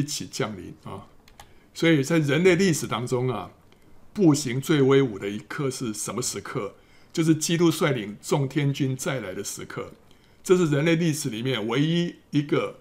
[0.00, 1.06] 一起降临啊。
[1.72, 3.50] 所以在人类历史当中啊，
[4.12, 6.74] 步行最威武的一刻是什么时刻？
[7.12, 9.92] 就是基督率领众天军再来的时刻。
[10.42, 12.80] 这是人类历史里面唯一一个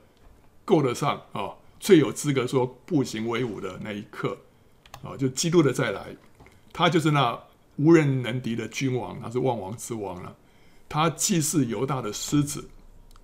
[0.65, 1.53] 够得上啊。
[1.79, 4.37] 最有资格说步行威武的那一刻，
[5.01, 6.17] 啊，就基督的再来，
[6.73, 7.41] 他就是那
[7.77, 10.35] 无人能敌的君王，他是万王之王了。
[10.89, 12.67] 他既是犹大的狮子，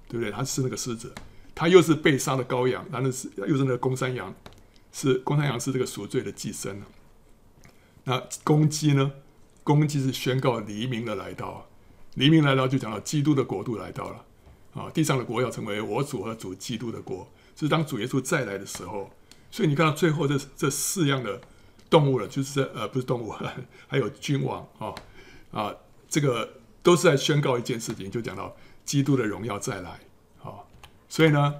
[0.07, 0.31] 对不对？
[0.31, 1.13] 他是那个狮子，
[1.55, 4.35] 他又是被杀的羔羊，他那是又是那个公山羊，
[4.91, 6.75] 是公山羊是这个赎罪的祭牲。
[8.03, 9.11] 那公鸡呢？
[9.63, 11.67] 公鸡是宣告黎明的来到，
[12.13, 14.25] 黎明来到就讲到基督的国度来到了，
[14.75, 17.27] 啊，地上的国要成为我主和主基督的国。
[17.55, 19.09] 是当主耶稣再来的时候，
[19.49, 21.41] 所以你看到最后这这四样的
[21.89, 23.33] 动物了，就是呃不是动物，
[23.87, 24.93] 还有君王啊
[25.51, 25.75] 啊，
[26.07, 30.01] 这个都是在宣告一件事情，就讲到基督的荣耀再来。
[31.07, 31.53] 所以呢，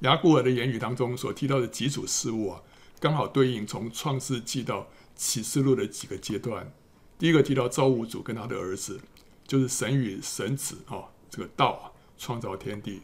[0.00, 2.62] 雅古尔的言语当中所提到的几组事物啊，
[3.00, 6.72] 刚好对应从创世纪到启示录的几个阶段。
[7.18, 9.00] 第一个提到造物主跟他的儿子，
[9.46, 13.02] 就是神与神子啊，这个道创造天地。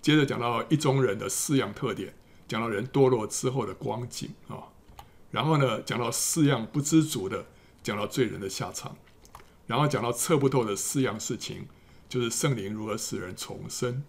[0.00, 2.14] 接着讲到一中人的四样特点，
[2.46, 4.72] 讲到人堕落之后的光景啊，
[5.30, 7.46] 然后呢，讲到四样不知足的，
[7.82, 8.96] 讲到罪人的下场，
[9.66, 11.66] 然后讲到测不透的四样事情，
[12.08, 14.02] 就是圣灵如何使人重生，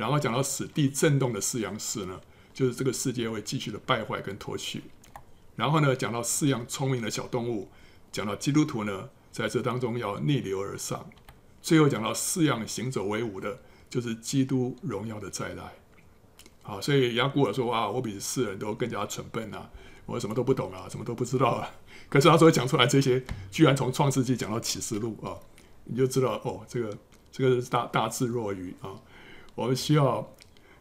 [0.00, 2.18] 然后讲到使地震动的四样事呢，
[2.54, 4.82] 就是这个世界会继续的败坏跟脱去，
[5.56, 7.68] 然后呢，讲到四样聪明的小动物，
[8.10, 11.08] 讲到基督徒呢在这当中要逆流而上，
[11.60, 13.60] 最后讲到四样行走威武的。
[13.90, 15.72] 就是基督荣耀的再来，
[16.62, 19.68] 好，所以雅古尔说啊，我比世人都更加蠢笨啊，
[20.06, 21.68] 我什么都不懂啊，什么都不知道啊。
[22.08, 25.34] 可是他说讲出来这些，居然从创世纪讲到启示录啊，
[25.86, 26.96] 你就知道哦，这个
[27.32, 28.94] 这个是大大智若愚啊。
[29.60, 30.34] 我们需要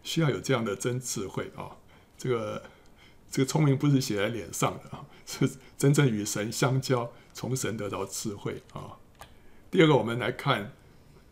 [0.03, 1.75] 需要有这样的真智慧啊，
[2.17, 2.63] 这个
[3.29, 8.97] 这个聪明不是写在脸上的啊， 是真正与神相交，从神得到智慧啊。
[9.69, 10.73] 第二个，我们来看。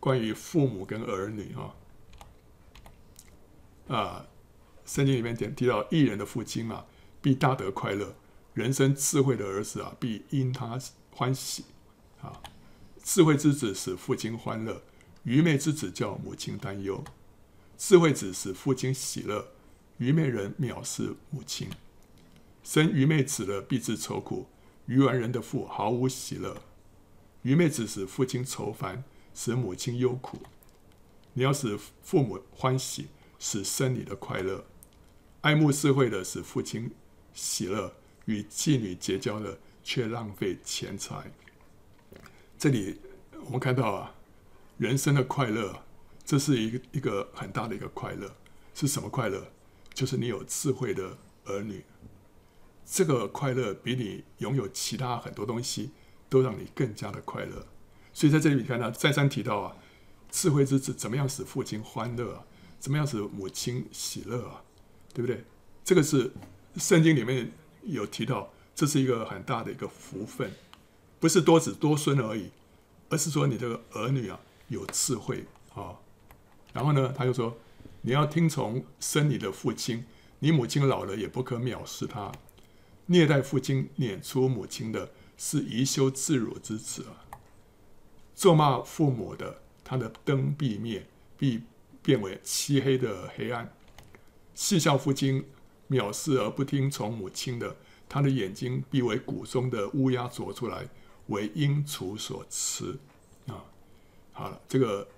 [0.00, 1.74] 关于父母跟儿女啊，
[3.88, 4.26] 啊，
[4.86, 6.86] 圣经里面点提到义人的父亲啊，
[7.20, 8.14] 必大得快乐；
[8.54, 10.78] 人生智慧的儿子啊，必因他
[11.10, 11.64] 欢喜
[12.22, 12.40] 啊。
[13.02, 14.80] 智慧之子使父亲欢乐，
[15.24, 17.02] 愚昧之子叫母亲担忧。
[17.78, 19.48] 智慧子使父亲喜乐，
[19.96, 21.70] 愚昧人藐视母亲。
[22.62, 24.46] 生愚昧子的必致愁苦，
[24.84, 26.60] 愚顽人的父毫无喜乐。
[27.42, 29.02] 愚昧子使父亲愁烦。
[29.34, 30.36] 使母亲忧苦，
[31.32, 33.06] 你要使父母欢喜，
[33.38, 34.64] 使生你的快乐；
[35.42, 36.90] 爱慕智慧的，使父亲
[37.32, 37.92] 喜乐；
[38.24, 41.30] 与妓女结交的，却浪费钱财。
[42.58, 43.00] 这里
[43.44, 44.12] 我们看到啊，
[44.76, 45.84] 人生的快乐，
[46.28, 48.30] 这是一个一个很大的一个快乐。
[48.74, 49.50] 是什么快乐？
[49.94, 51.82] 就是你有智慧的儿女。
[52.84, 55.90] 这个快乐比你拥有其他很多东西，
[56.28, 57.66] 都让你更加的快乐。
[58.12, 59.76] 所以在这里你看他再三提到啊，
[60.30, 62.44] 智慧之子怎么样使父亲欢乐啊？
[62.78, 64.62] 怎么样使母亲喜乐啊？
[65.14, 65.42] 对不对？
[65.82, 66.30] 这个是
[66.76, 67.50] 圣经里面
[67.84, 70.52] 有提到，这是一个很大的一个福分，
[71.18, 72.50] 不是多子多孙而已，
[73.08, 74.38] 而是说你这个儿女啊
[74.68, 75.96] 有智慧啊。
[76.78, 77.56] 然后呢，他就说
[78.02, 80.04] 你要听从生你的父亲，
[80.38, 82.30] 你母亲老了也不可藐视他。
[83.06, 87.26] 虐待父亲、撵出母亲的，是贻羞自辱之子啊。
[88.36, 91.04] 咒骂父母的，他的灯必灭，
[91.36, 91.64] 必
[92.00, 93.66] 变为漆黑的黑暗；
[94.54, 95.44] 戏笑父亲，
[95.90, 97.74] 藐视而不听从母亲的，
[98.08, 100.86] 他的眼睛必为谷中的乌鸦啄出来，
[101.26, 102.96] 为鹰雏所吃。
[103.48, 103.64] 啊，
[104.30, 105.08] 好了，这个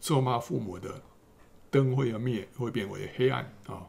[0.00, 1.02] 咒骂父母的
[1.70, 3.86] 灯会要灭，会变为黑暗啊。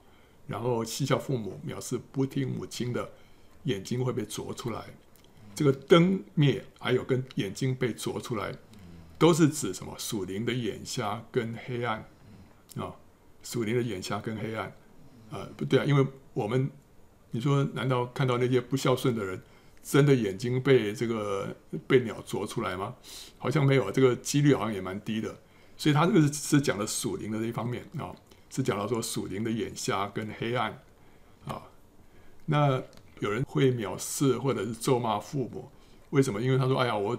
[0.47, 3.09] 然后嬉笑父母，藐视不听母亲的，
[3.63, 4.85] 眼睛会被啄出来。
[5.53, 8.53] 这个灯灭，还有跟眼睛被啄出来。
[9.19, 9.93] 都是指什么？
[9.97, 12.07] 属灵的眼瞎跟黑暗
[12.77, 12.95] 啊，
[13.43, 14.73] 属灵的眼瞎跟黑暗
[15.29, 16.71] 啊，不对啊，因为我们
[17.31, 19.41] 你说，难道看到那些不孝顺的人，
[19.83, 21.53] 真的眼睛被这个
[21.85, 22.95] 被鸟啄出来吗？
[23.37, 25.37] 好像没有，这个几率好像也蛮低的。
[25.79, 28.13] 所以他这个是是讲的属灵的这一方面啊，
[28.49, 30.77] 是讲到说属灵的眼瞎跟黑暗
[31.47, 31.63] 啊。
[32.45, 32.83] 那
[33.19, 35.71] 有人会藐视或者是咒骂父母，
[36.09, 36.41] 为什么？
[36.41, 37.17] 因为他说：“哎呀，我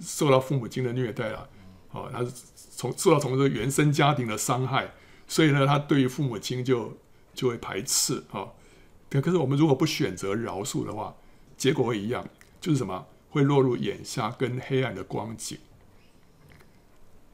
[0.00, 1.48] 受到父母亲的虐待了，
[1.90, 4.94] 哦，他是从受到从这原生家庭的伤害，
[5.26, 6.96] 所以呢，他对于父母亲就
[7.34, 8.46] 就会排斥啊。
[9.10, 11.12] 可可是我们如果不选择饶恕的话，
[11.56, 12.24] 结果会一样，
[12.60, 13.04] 就是什么？
[13.30, 15.58] 会落入眼瞎跟黑暗的光景。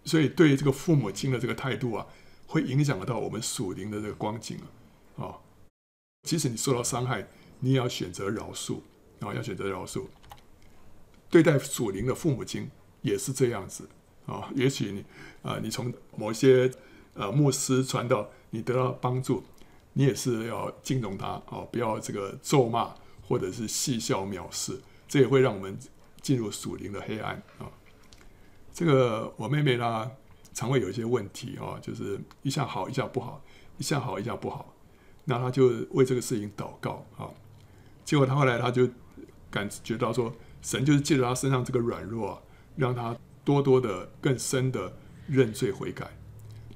[0.04, 2.06] 所以对于这个父母亲的这个态度啊，
[2.46, 4.58] 会影响到我们属灵的这个光景
[5.16, 5.24] 啊。
[5.24, 5.38] 啊，
[6.22, 7.28] 即使你受到伤害，
[7.60, 8.80] 你也要选择饶恕
[9.20, 10.06] 啊，要选择饶恕。
[11.30, 13.88] 对待属灵的父母亲也是这样子
[14.26, 15.04] 啊，也许你
[15.42, 16.70] 啊、你从某些
[17.14, 19.42] 呃牧师传道，你得到帮助，
[19.92, 22.94] 你也是要敬重他啊，不要这个咒骂
[23.26, 25.78] 或者是戏笑藐视，这也会让我们
[26.20, 27.70] 进入属灵的黑暗啊。
[28.72, 30.10] 这个我妹妹呢，
[30.52, 33.42] 常会有一些问题啊，就是一下好一下不好，
[33.78, 34.74] 一下好一下不好，
[35.24, 37.30] 那她就为这个事情祷告啊，
[38.04, 38.88] 结果她后来她就
[39.50, 40.32] 感觉到说。
[40.64, 42.40] 神就是借着她身上这个软弱，
[42.76, 46.08] 让她多多的、更深的认罪悔改。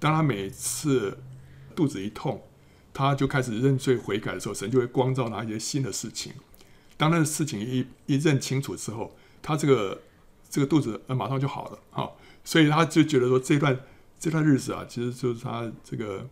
[0.01, 1.17] 当她每次
[1.77, 2.43] 肚子一痛，
[2.93, 6.33] 她就开始认罪悔改的时候，神就会光照她一些新的事情。
[6.97, 10.03] 当那个事情一一认清楚之后，她这个
[10.49, 12.09] 这个肚子呃马上就好了啊。
[12.45, 13.79] 所以他就觉得说，这段
[14.19, 16.29] 这段日子啊，其实就是他这个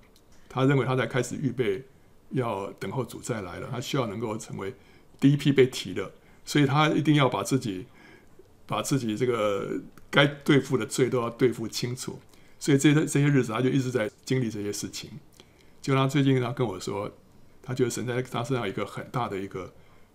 [0.48, 1.84] 他认为他在开始预备
[2.30, 4.74] 要等候主再来了，他需要能够成为
[5.18, 6.12] 第一批被提的。
[6.44, 7.86] 所以他一定要把自己，
[8.66, 12.20] 把自己这个该对付的罪都要对付清楚。
[12.58, 15.10] 所以这些这些日子，他就一直在经历这些事情。
[15.80, 17.10] 就他最近他跟我说，
[17.62, 19.72] 他觉得神在他身上有一个很大的一个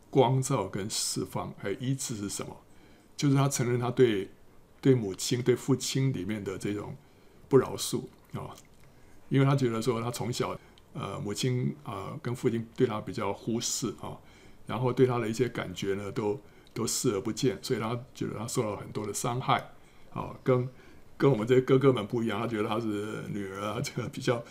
[0.09, 2.55] 光照跟释放，还有医治是什么？
[3.19, 4.29] 就是他承认他对
[4.79, 6.95] 对母亲、对父亲里面的这种
[7.49, 8.55] 不饶恕啊，
[9.27, 10.57] 因为他觉得说他从小
[10.93, 14.15] 呃母亲啊跟父亲对他比较忽视啊。
[14.67, 16.39] 然后对他的一些感觉呢，都
[16.75, 19.71] 都视而不见，所以他觉得他受到很多的伤害，
[20.13, 20.69] 啊，跟
[21.17, 24.43] 跟我们这些哥哥们不一样，他觉得他是女儿啊，这个比较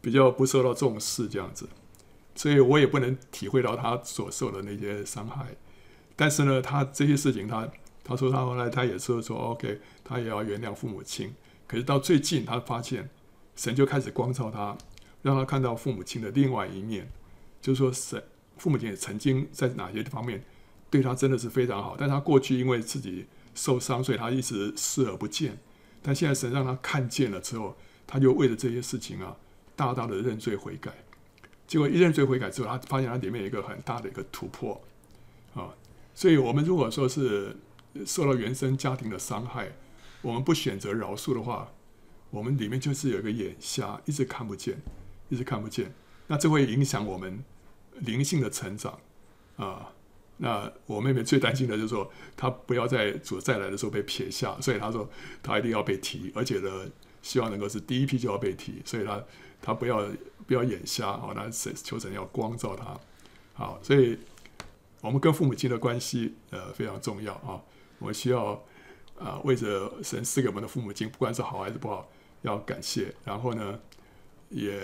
[0.00, 1.68] 比较不受到重视这样子，
[2.34, 5.54] 所以我也不能体会到他所受的那些伤害，
[6.16, 7.70] 但是呢，他这些事情他，
[8.10, 11.32] 他说他后来他也说说 OK，他也要原谅父母亲，
[11.68, 13.08] 可是到最近他发现
[13.54, 14.76] 神就开始光照他，
[15.22, 17.08] 让他看到父母亲的另外一面，
[17.62, 18.20] 就是说神。
[18.58, 20.44] 父母亲也曾经在哪些方面
[20.90, 25.56] 对他真的是非常好，但他过去因为自己受伤，所以他一直视而不见。
[26.02, 29.36] 但现在神让他看见了之后，他就为了这些事情啊，
[29.76, 30.92] 大大的认罪悔改。
[31.66, 34.78] 结果一认罪悔改之后，他发现他里面有一个很大的一个突破
[35.54, 35.72] 啊。
[36.14, 37.56] 所以，我们如果说是
[38.06, 39.72] 受到原生家庭的伤害，
[40.22, 41.72] 我们不选择饶恕的话，
[42.30, 44.80] 我们里面就是有一个眼瞎，一直看不见，
[45.28, 45.92] 一直看不见。
[46.26, 47.42] 那这会影响我们。
[48.02, 48.98] 灵性的成长，
[49.56, 49.92] 啊，
[50.38, 55.06] 那我妹妹最担心的就是说，她不要在主再来的时候被撇下，所以她说
[55.42, 56.88] 她一定要被提，而且呢，
[57.20, 59.22] 希望能够是第一批就要被提，所以她
[59.60, 60.08] 她不要
[60.46, 62.98] 不要眼瞎啊，那神求神要光照她，
[63.52, 64.16] 好，所以
[65.02, 67.60] 我们跟父母亲的关系呃非常重要啊，
[68.00, 68.60] 我需要
[69.18, 72.08] 啊为着神赐给我们的父母亲，不管是好还是不好，
[72.42, 73.78] 要感谢，然后呢
[74.48, 74.80] 也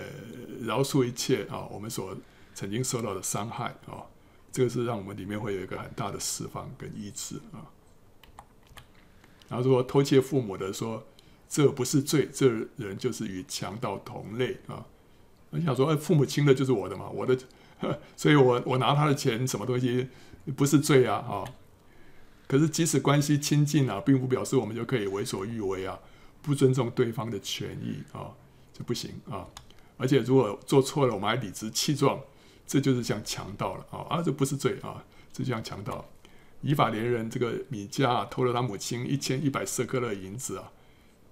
[0.61, 2.15] 饶恕一切啊我们所。
[2.59, 4.01] 曾经受到的伤害啊，
[4.51, 7.69] 这个是让我们里面会有一个很大的释放跟医治啊。
[9.47, 11.05] 然后说偷窃父母的说，
[11.47, 14.83] 这不是罪，这人就是与强盗同类啊。
[15.51, 17.37] 我想说，哎，父母亲的就是我的嘛，我的，
[18.17, 20.07] 所以我我拿他的钱，什么东西
[20.55, 21.45] 不是罪啊啊。
[22.47, 25.99] 可是即使关系亲近啊，并不表示我们就可以为所欲为啊，
[26.41, 28.31] 不尊重对方的权益啊，
[28.73, 29.45] 就不行啊。
[29.97, 32.19] 而且如果做错了，我们还理直气壮。
[32.69, 34.03] 这就是像强盗了啊！
[34.09, 36.03] 啊，这不是罪啊，这就像强盗。
[36.59, 40.69] 以法连人这个米迦、偷了他母亲一千一百舍客勒银子啊，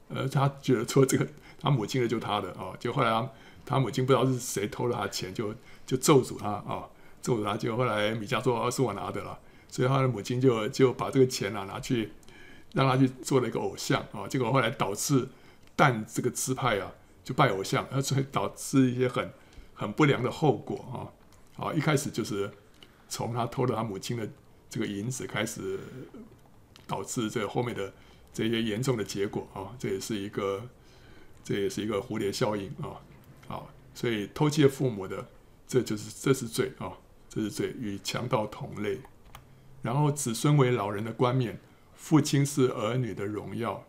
[0.08, 1.28] 呃，他觉得说这个
[1.60, 3.30] 他母亲的就他的啊，就后来他，
[3.66, 5.54] 他母亲不知道是谁偷了他钱，就
[5.86, 6.88] 就咒诅他啊，
[7.22, 7.58] 咒诅他。
[7.58, 9.38] 结果后来米迦说：“，是我拿的了。”
[9.76, 12.10] 所以他的母亲就就把这个钱啊拿去
[12.72, 15.28] 让他去做了一个偶像啊，结果后来导致
[15.76, 16.90] 但这个支派啊
[17.26, 19.30] 就拜偶像，而所以导致一些很
[19.74, 21.12] 很不良的后果啊。
[21.62, 22.50] 啊，一开始就是
[23.10, 24.26] 从他偷了他母亲的
[24.70, 25.78] 这个银子开始，
[26.88, 27.94] 导致这后面的
[28.32, 30.64] 这些严重的结果啊，这也是一个，
[31.44, 32.96] 这也是一个蝴蝶效应啊，
[33.50, 35.28] 啊，所以偷窃父母的，
[35.68, 36.94] 这就是这是罪啊，
[37.28, 39.02] 这是罪，与强盗同类。
[39.86, 41.60] 然后子孙为老人的冠冕，
[41.94, 43.86] 父亲是儿女的荣耀。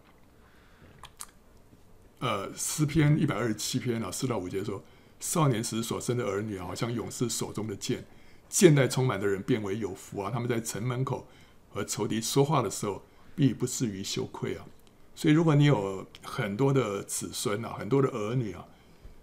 [2.19, 4.85] 呃，诗篇一百二十七篇啊，四到五节说。
[5.19, 8.05] 少年时所生的儿女，好像勇士手中的剑。
[8.51, 10.31] 箭袋充满的人变为有福啊！
[10.31, 11.27] 他们在城门口
[11.73, 13.03] 和仇敌说话的时候，
[13.35, 14.67] 必不至于羞愧啊。
[15.15, 18.67] 所以，如果你有很多的子孙啊，很多的儿女啊，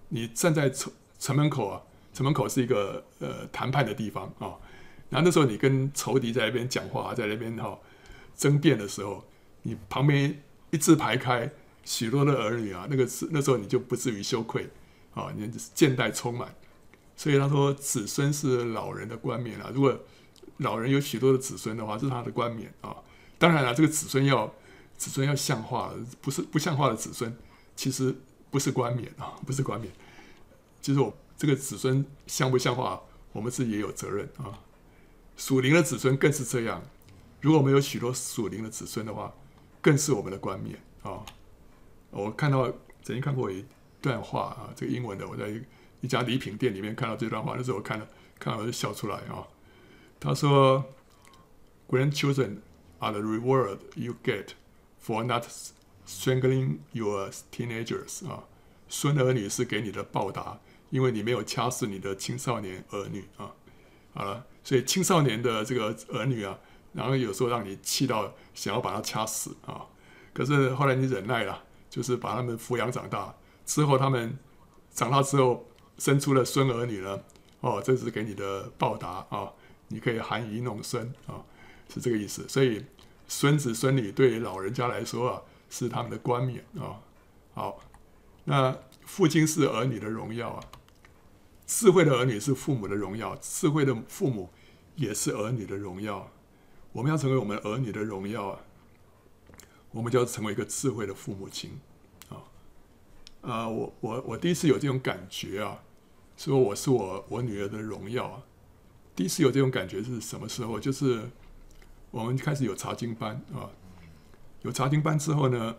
[0.10, 4.58] 你站在城城门口啊，城门口是一个呃谈判的地方啊。
[5.14, 7.78] 然后那时候你跟仇敌在那边讲话，在那边哈、
[8.36, 9.24] 争辩的时候，
[9.62, 10.42] 你旁边
[10.72, 11.48] 一字排开
[11.86, 14.68] 许多的儿女啊，那个是那时候你就不至于羞愧
[15.14, 16.56] 啊，你箭袋充满。
[17.16, 19.70] 所以他说，子孙是老人的冠冕啊。
[19.72, 19.96] 如果
[20.58, 22.96] 老人有许多的子孙的话，这是他的冠冕啊。
[23.38, 24.52] 当然了，这个子孙要
[24.98, 27.38] 子孙要像话，不是不像话的子孙，
[27.76, 28.16] 其实
[28.50, 29.94] 不是冠冕啊，不是冠冕。
[30.82, 33.00] 其实我这个子孙像不像话，
[33.32, 34.58] 我们自己也有责任啊。
[35.36, 36.84] 属灵的子孙更是这样。
[37.42, 39.34] 如果我们有许多属灵的子孙的话，
[39.82, 41.26] 更是我们的冠冕啊。
[42.12, 42.68] 我看到
[43.02, 43.66] 曾经看过一
[44.02, 45.50] 段话啊，这个英文的，我在
[46.00, 48.08] 一家礼品店里面看到这段话，那时候我看了，
[48.40, 49.48] 看了我就笑出来啊。
[50.20, 50.86] 他说
[51.90, 52.60] ：“Grandchildren
[53.00, 54.50] are the reward you get
[55.06, 55.46] for not
[56.08, 58.46] strangling your teenagers。”啊，
[58.88, 60.60] 孙儿女是给你的报答，
[60.92, 63.52] 因为你没有掐死你的青少年儿女啊。
[64.14, 64.46] 好了。
[64.64, 66.58] 所以青少年的这个儿女啊，
[66.94, 69.86] 然后有时候让你气到想要把他掐死啊，
[70.34, 73.36] 可是后来你忍耐了，就是把他们抚养长大
[73.66, 74.40] 之后，他们
[74.94, 77.22] 长大之后生出了孙儿女了，
[77.60, 79.52] 哦，这是给你的报答啊，
[79.90, 81.44] 你可以含饴弄孙啊，
[81.94, 82.48] 是这个意思。
[82.48, 82.86] 所以
[83.28, 87.04] 孙子孙女对老人家来说啊，是他们的冠冕啊。
[87.54, 87.82] 好，
[88.46, 88.74] 那
[89.06, 90.64] 父亲是儿女的荣耀啊。
[91.66, 94.50] 智慧的儿女是父母的荣耀，智慧的父母
[94.96, 96.30] 也是儿女的荣耀。
[96.92, 98.60] 我们要成为我们儿女的荣耀啊，
[99.92, 101.80] 我们就要成为一个智慧的父母亲
[102.30, 102.38] 啊。
[103.42, 105.82] 啊，我我我第一次有这种感觉啊，
[106.38, 108.44] 说我是我我女儿的荣耀啊。
[109.16, 110.80] 第一次有这种感觉是什么时候？
[110.80, 111.30] 就是
[112.12, 113.72] 我们开始有查经班啊，
[114.62, 115.76] 有查经班之后呢，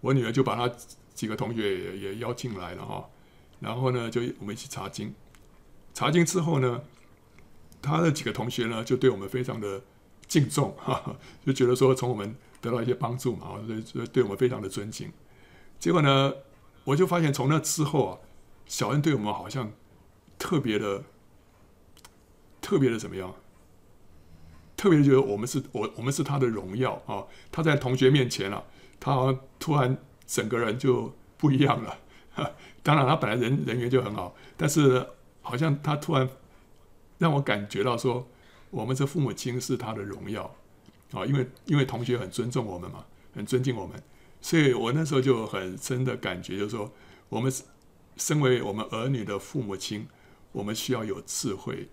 [0.00, 0.74] 我女儿就把她
[1.14, 3.08] 几个同学也也邀进来了哈。
[3.60, 5.14] 然后呢，就我们一起查经。
[5.94, 6.82] 查经之后呢，
[7.80, 9.82] 他的几个同学呢，就对我们非常的
[10.26, 13.60] 敬重，哈， 就觉得说从我们得到一些帮助嘛，
[14.12, 15.12] 对我们非常的尊敬。
[15.78, 16.32] 结果呢，
[16.84, 18.18] 我就发现从那之后啊，
[18.66, 19.72] 小恩对我们好像
[20.38, 21.04] 特别的、
[22.60, 23.34] 特别的怎么样？
[24.76, 27.26] 特别觉得我们是我我们是他的荣耀啊！
[27.52, 28.64] 他在同学面前啊，
[28.98, 31.98] 他突然整个人就不一样了。
[32.82, 35.06] 当然，他本来人人缘就很好，但是
[35.42, 36.28] 好像他突然
[37.18, 38.26] 让我感觉到说，
[38.70, 40.44] 我们这父母亲是他的荣耀
[41.12, 43.04] 啊，因为因为同学很尊重我们嘛，
[43.34, 44.02] 很尊敬我们，
[44.40, 46.90] 所以我那时候就很深的感觉，就是说，
[47.28, 47.52] 我们
[48.16, 50.06] 身为我们儿女的父母亲，
[50.52, 51.86] 我们需要有智慧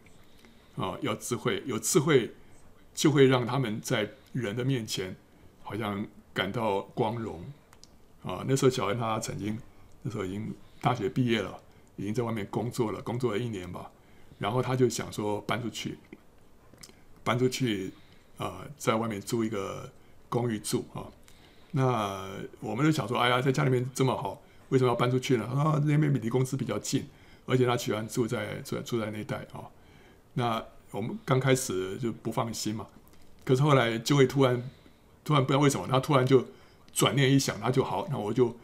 [0.78, 2.34] 啊，要智慧，有智慧
[2.94, 5.14] 就会让他们在人的面前
[5.64, 7.44] 好像感到光荣
[8.24, 8.46] 啊。
[8.48, 9.60] 那时候小恩他曾经。
[10.04, 11.59] 那时候已经大学毕业了，
[11.95, 13.89] 已经在外面工作了，工作了一年吧。
[14.39, 15.97] 然后他就想说搬出去，
[17.23, 17.91] 搬出去，
[18.38, 19.91] 啊、呃，在外面租一个
[20.30, 21.07] 公寓住啊。
[21.71, 25.45] 那我们就想说，哎呀，在家里面这么好，为什么要搬出去呢？
[25.45, 27.07] 啊，那边离公司比较近，
[27.45, 29.65] 而且他喜欢住在住在住在那带啊。
[30.34, 32.88] 那我们刚开始就不放心嘛，
[33.43, 34.69] 可是后来就会突然
[35.23, 36.45] 突然不知道为什么，他突然就
[36.93, 38.55] 转念一想，他就好，那我就。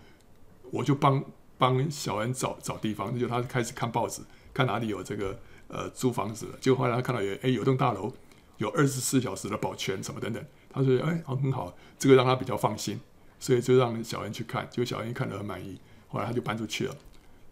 [0.72, 1.24] 我就帮
[1.64, 4.22] 帮小恩找找地方，就他开始看报纸，
[4.54, 5.40] 看哪里有这个
[5.70, 6.48] 呃租房子。
[6.60, 8.12] 结果后来他看到有哎有栋大楼，
[8.58, 13.00] 有二十四小时的保全什么等等，他说哎好很好，这个让他比较放心，
[13.40, 14.68] 所以就让小恩去看。
[14.70, 16.94] 结果小恩看得很满意，后来他就搬出去了。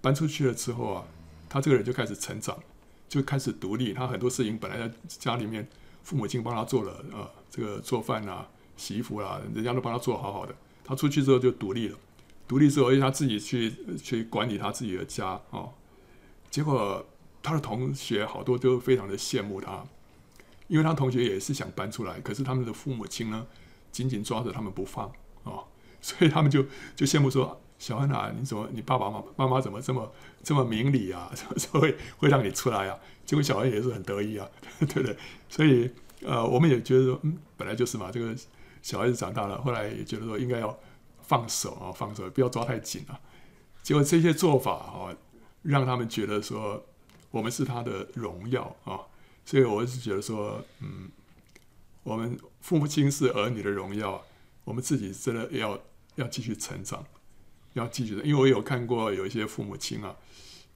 [0.02, 1.06] 搬出去了之后啊，
[1.48, 2.58] 他这个人就开始成长，
[3.08, 3.94] 就开始独立。
[3.94, 5.66] 他很多事情本来在家里面
[6.04, 8.46] 父母亲帮他做了啊、呃，这个做饭啊、
[8.76, 10.54] 洗衣服啊，人家都帮他做好好的。
[10.84, 11.98] 他出去之后就独立了。
[12.52, 13.74] 独立之后，因为他自己去
[14.04, 15.72] 去管理他自己的家哦，
[16.50, 17.06] 结果
[17.42, 19.82] 他的同学好多都非常的羡慕他，
[20.68, 23.48] 因为他同学也是想搬出来，可是他们的父母亲呢，
[23.90, 25.10] 紧紧抓着他们不放
[25.46, 25.64] 哦，
[26.02, 26.62] 所以他们就
[26.94, 30.12] 就羡慕说：“小恩啊，你怎么你爸爸妈妈妈怎么这么
[30.44, 31.32] 这么明理啊？
[31.56, 34.46] 怎么会会让你出来啊？”结果小恩也是很得意啊，
[34.78, 35.16] 对不对？
[35.48, 35.90] 所以
[36.22, 38.36] 呃，我们也觉得说，嗯，本来就是嘛，这个
[38.82, 40.78] 小孩子长大了，后来也觉得说应该要。
[41.24, 43.20] 放手啊，放手，不要抓太紧啊。
[43.84, 45.16] 结果这些做法啊，
[45.64, 46.86] 让他们觉得说
[47.32, 49.00] 我们是他的荣耀啊。
[49.44, 51.10] 所以我是觉得说，嗯，
[52.04, 54.24] 我们父母亲是儿女的荣耀，
[54.64, 55.80] 我们自己真的要
[56.16, 57.04] 要继续成长，
[57.74, 58.14] 要继续。
[58.24, 60.16] 因为我有看过有一些父母亲啊，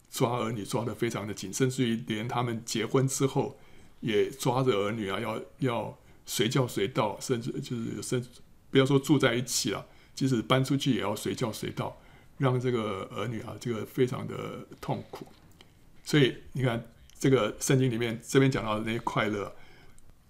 [0.10, 3.58] 抓儿女抓得非常的紧，甚至于连他们结婚之后
[4.00, 8.30] 也抓着儿女啊，要要随叫随到，甚至就是甚至
[8.72, 9.86] 不要说住在一起了，
[10.16, 11.96] 即使搬出去也要随叫随到，
[12.38, 15.28] 让这个儿女啊，这个非常的痛苦。
[16.04, 16.84] 所以你看，
[17.20, 19.54] 这个圣经里面这边讲到的那些快乐，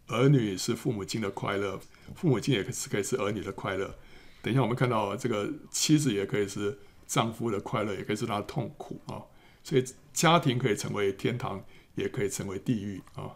[0.08, 1.80] 儿女是父母亲的快乐，
[2.16, 3.96] 父母亲也是可以是儿女的快乐。
[4.42, 6.78] 等一下我们看到这个妻子也可以是
[7.08, 9.22] 丈夫的快乐，也可以是他的痛苦啊。
[9.64, 9.84] 所以
[10.14, 11.64] 家庭可以成为天堂，
[11.96, 13.34] 也可以成为地狱啊。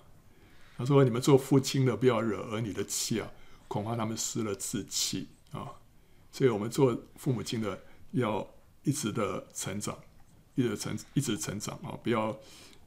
[0.77, 3.29] 他说：“你们做父亲的，不要惹儿女的气啊，
[3.67, 5.73] 恐怕他们失了志气啊。”
[6.31, 8.47] 所以，我们做父母亲的要
[8.83, 9.97] 一直的成长，
[10.55, 11.97] 一直成，一直成长啊！
[12.03, 12.39] 不要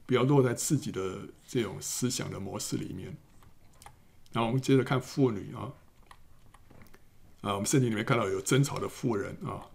[0.05, 3.15] 不要落在自己的这种思想的模式里面。
[4.31, 5.73] 然后，我们接着看妇女啊
[7.41, 9.69] 啊，我们圣经里面看到有争吵的妇人啊，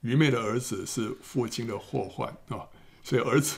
[0.00, 2.68] 愚昧的儿子是父亲的祸患啊，
[3.02, 3.56] 所以儿子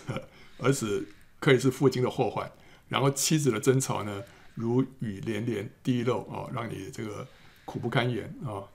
[0.59, 1.09] 儿子
[1.41, 2.53] 可以是父亲的祸患。
[2.89, 4.23] 然后妻子的争吵呢，
[4.55, 7.27] 如雨连连滴漏啊，让你这个
[7.65, 8.69] 苦不堪言啊。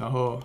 [0.00, 0.42] 然后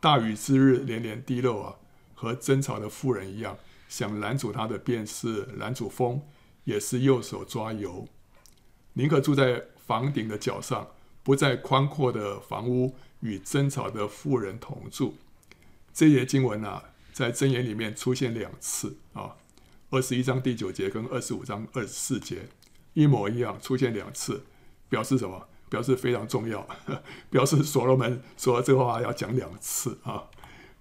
[0.00, 1.76] 大雨之日连连滴漏啊，
[2.14, 6.22] 和争吵的妇人一样，想拦阻他的便是拦阻风，
[6.64, 8.08] 也是右手抓油。
[8.94, 10.88] 宁可住在房顶的角上，
[11.22, 15.16] 不在宽阔的房屋与争吵的妇人同住。
[15.92, 16.82] 这节经文啊，
[17.12, 19.36] 在箴言里面出现两次啊。
[19.90, 22.48] 二十一章第九节跟二十五章二十四节
[22.94, 24.44] 一模一样，出现两次，
[24.88, 25.46] 表示什么？
[25.68, 26.66] 表示非常重要，
[27.30, 30.24] 表示所罗门说这话要讲两次啊。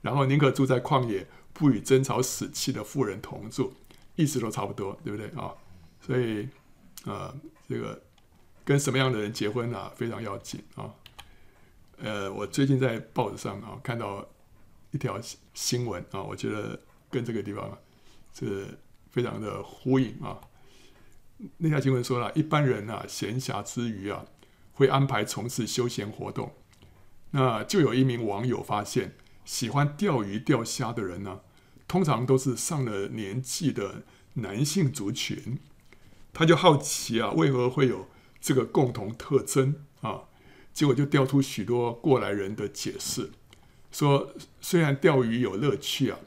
[0.01, 3.73] 然后宁可住在旷野，不与争吵死气的妇人同住，
[4.15, 5.53] 意思都差不多，对不对啊？
[6.01, 6.47] 所以
[7.05, 7.33] 啊，
[7.67, 8.01] 这个
[8.65, 10.93] 跟什么样的人结婚啊，非常要紧啊。
[11.97, 14.27] 呃，我最近在报纸上啊看到
[14.91, 15.19] 一条
[15.53, 16.79] 新闻啊，我觉得
[17.09, 17.77] 跟这个地方
[18.33, 18.67] 是。
[19.13, 20.41] 非常的呼应啊！
[21.57, 24.25] 那条新闻说了，一般人啊，闲暇之余啊，
[24.73, 26.53] 会安排从事休闲活动。
[27.31, 29.15] 那就有一名网友发现，
[29.45, 31.41] 喜欢钓鱼钓虾的人呢、
[31.87, 34.03] 通常都是上了年纪的
[34.35, 35.57] 男性族群。
[36.31, 38.07] 他就好奇啊，为何会有
[38.41, 40.23] 这个共同特征啊？
[40.73, 43.31] 结果就调出许多过来人的解释，
[43.91, 46.17] 说虽然钓鱼有乐趣啊，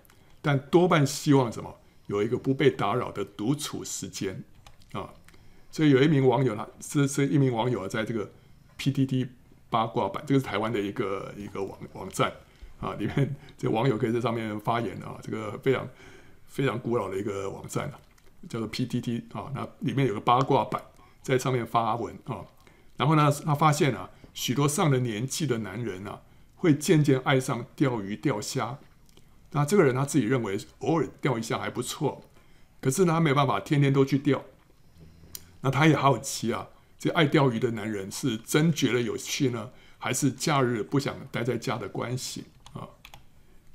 [0.40, 1.80] 但多半希望什么？
[2.06, 4.44] 有一个不被打扰的独处时间
[4.92, 5.14] 啊，
[5.76, 8.26] 所以有一名网友呢，是是一名网友啊在这个
[8.78, 9.28] PTT
[9.68, 12.32] 八卦版，这个是台湾的一个一个网网站
[12.80, 15.86] 啊，里面这网友可以在上面发言啊，这个非常
[16.46, 18.00] 非常古老的一个网站啊，
[18.48, 20.80] 叫做 PTT 啊，那里面有个八卦版，
[21.20, 22.40] 在上面发文啊，
[22.96, 26.22] 然后呢，他发现啊，许多上了年纪的男人啊，
[26.54, 28.78] 会渐渐爱上钓鱼钓虾。
[29.50, 32.22] 那这个人他自己认为偶尔钓一下还不错，
[32.80, 34.42] 可是呢，他没有办法天天都去钓。
[35.66, 42.86] 那他也好奇啊，这爱钓鱼的男人是真觉得有趣呢，还是假日不想待在家的关系啊？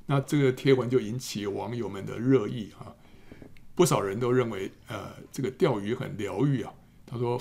[0.06, 2.96] 那这个贴文就引起网友们的热议啊，
[3.74, 6.72] 不少人都认为，呃，这个钓鱼很疗愈啊。
[7.04, 7.38] 他说，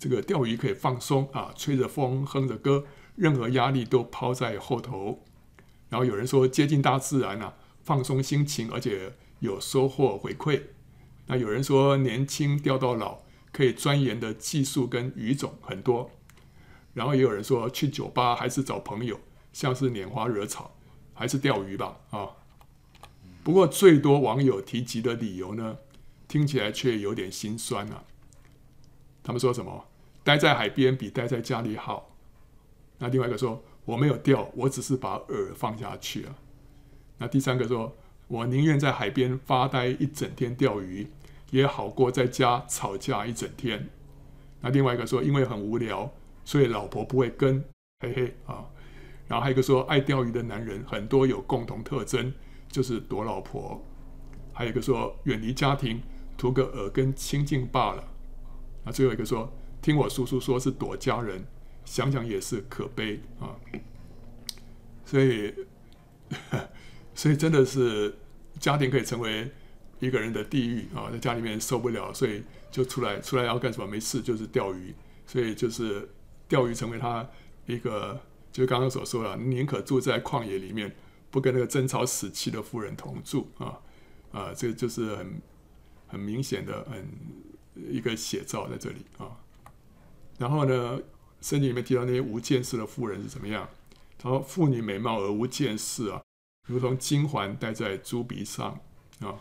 [0.00, 2.84] 这个钓鱼可以放松啊，吹着风，哼着歌，
[3.14, 5.22] 任何压力都抛在后头。
[5.88, 7.54] 然后有人说，接近大自然啊。
[7.84, 10.62] 放松心情，而且有收获回馈。
[11.26, 13.22] 那有人说，年轻钓到老，
[13.52, 16.10] 可以钻研的技术跟鱼种很多。
[16.94, 19.18] 然后也有人说，去酒吧还是找朋友，
[19.52, 20.74] 像是拈花惹草，
[21.14, 21.98] 还是钓鱼吧。
[22.10, 22.30] 啊，
[23.42, 25.78] 不过最多网友提及的理由呢，
[26.28, 28.04] 听起来却有点心酸啊。
[29.22, 29.86] 他们说什么？
[30.24, 32.16] 待在海边比待在家里好。
[32.98, 36.34] 那另外一个说，我没有钓，我只是把饵放下去啊。
[37.18, 37.96] 那第三个说，
[38.28, 41.08] 我宁愿在海边发呆一整天钓鱼，
[41.52, 43.88] 也好过在家吵架一整天。
[44.60, 46.12] 那另外一个说，因为很无聊，
[46.44, 47.64] 所以老婆不会跟，
[48.00, 48.66] 嘿嘿啊。
[49.28, 52.34] 然后还有一个说，爱钓鱼的男人很多有共同特征，
[52.68, 53.80] 就是躲老婆。
[54.52, 56.02] 还有一个说，远离家庭，
[56.36, 58.04] 图个耳根清净罢了。
[58.84, 61.46] 那最后一个说，听我叔叔说是躲家人，
[61.84, 63.54] 想想也是可悲啊。
[65.04, 65.54] 所以。
[67.14, 68.16] 所以真的是
[68.58, 69.50] 家庭可以成为
[70.02, 72.42] 一个人的地狱啊，在家里面受不了，所以
[72.72, 73.86] 就出来，出来要干什么？
[73.86, 74.92] 没事就是钓鱼，
[75.28, 76.10] 所以就是
[76.48, 77.24] 钓鱼成为他
[77.66, 80.92] 一个，就是刚刚所说的，宁可住在旷野里面，
[81.30, 83.78] 不跟那个争吵死气的妇人同住啊
[84.32, 85.40] 啊，这就是很
[86.08, 87.08] 很明显的很
[87.88, 89.38] 一个写照在这里啊。
[90.36, 91.00] 然后呢，
[91.40, 93.68] 圣经里面提到那些无见识的妇人是怎么样？
[94.18, 96.20] 他说：“妇女美貌而无见识啊。”
[96.68, 98.78] 如同金环戴在猪鼻上
[99.20, 99.34] 啊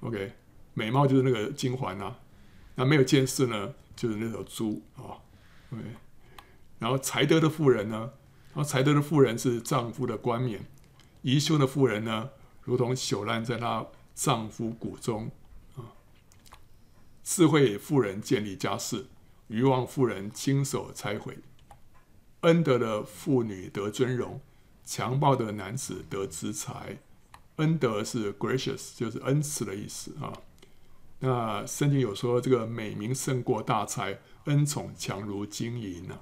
[0.00, 0.32] ，OK，
[0.74, 2.16] 美貌就是那个金环呐，
[2.74, 5.16] 那没有见识呢，就是那头猪啊
[5.72, 5.82] ，OK，
[6.78, 8.12] 然后才德的妇人呢，
[8.54, 10.66] 然后才德的妇人是丈夫的冠冕，
[11.22, 12.30] 贻羞的妇人呢，
[12.62, 15.30] 如同朽烂在她丈夫骨中
[15.76, 15.92] 啊。
[17.22, 19.06] 智慧妇人建立家室，
[19.48, 21.38] 愚妄妇人亲手拆毁。
[22.40, 24.40] 恩德的妇女得尊荣，
[24.82, 26.98] 强暴的男子得资财。
[27.60, 30.32] 恩德是 gracious，就是恩慈的意思啊。
[31.20, 36.18] 那圣经有说，这个美名胜过大财，恩宠强如金银呢。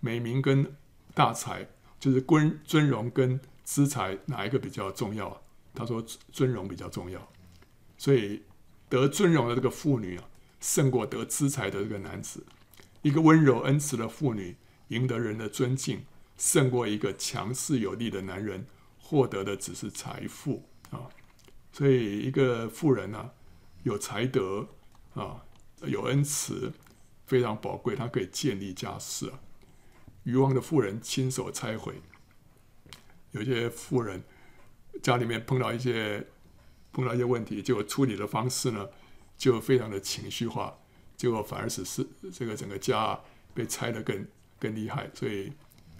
[0.00, 0.74] 美名跟
[1.14, 1.68] 大财，
[1.98, 5.42] 就是尊尊荣跟资财，哪一个比较重要？
[5.74, 6.02] 他说
[6.32, 7.30] 尊荣比较重要，
[7.98, 8.42] 所以
[8.88, 10.24] 得尊荣的这个妇女啊，
[10.58, 12.44] 胜过得资财的这个男子。
[13.02, 14.56] 一个温柔恩慈的妇女，
[14.88, 16.04] 赢得人的尊敬，
[16.36, 18.66] 胜过一个强势有力的男人，
[19.10, 21.10] 获得的只是财富啊。
[21.72, 23.32] 所以一个富人呢、
[23.82, 24.68] 有才德
[25.14, 25.44] 啊，
[25.82, 26.72] 有恩慈，
[27.26, 27.96] 非常宝贵。
[27.96, 29.40] 他可以建立家室啊。
[30.22, 32.00] 愚妄的富人亲手拆毁。
[33.32, 34.22] 有些富人
[35.02, 36.24] 家里面碰到一些
[36.92, 38.88] 碰到一些问题，结果处理的方式呢，
[39.36, 40.78] 就非常的情绪化，
[41.16, 43.18] 结果反而使是这个整个家
[43.54, 44.24] 被拆得更
[44.60, 45.10] 更厉害。
[45.14, 45.52] 所以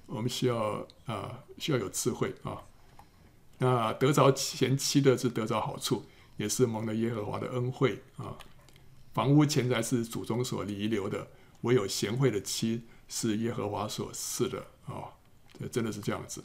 [0.06, 2.62] 我们需要啊，需要有智慧啊。
[3.60, 6.04] 那得着贤妻的是得着好处。
[6.36, 8.34] 也是蒙了耶和华的恩惠啊！
[9.12, 11.28] 房屋钱财是祖宗所遗留的，
[11.60, 15.12] 唯有贤惠的妻是耶和华所赐的啊！
[15.58, 16.42] 这真的是这样子，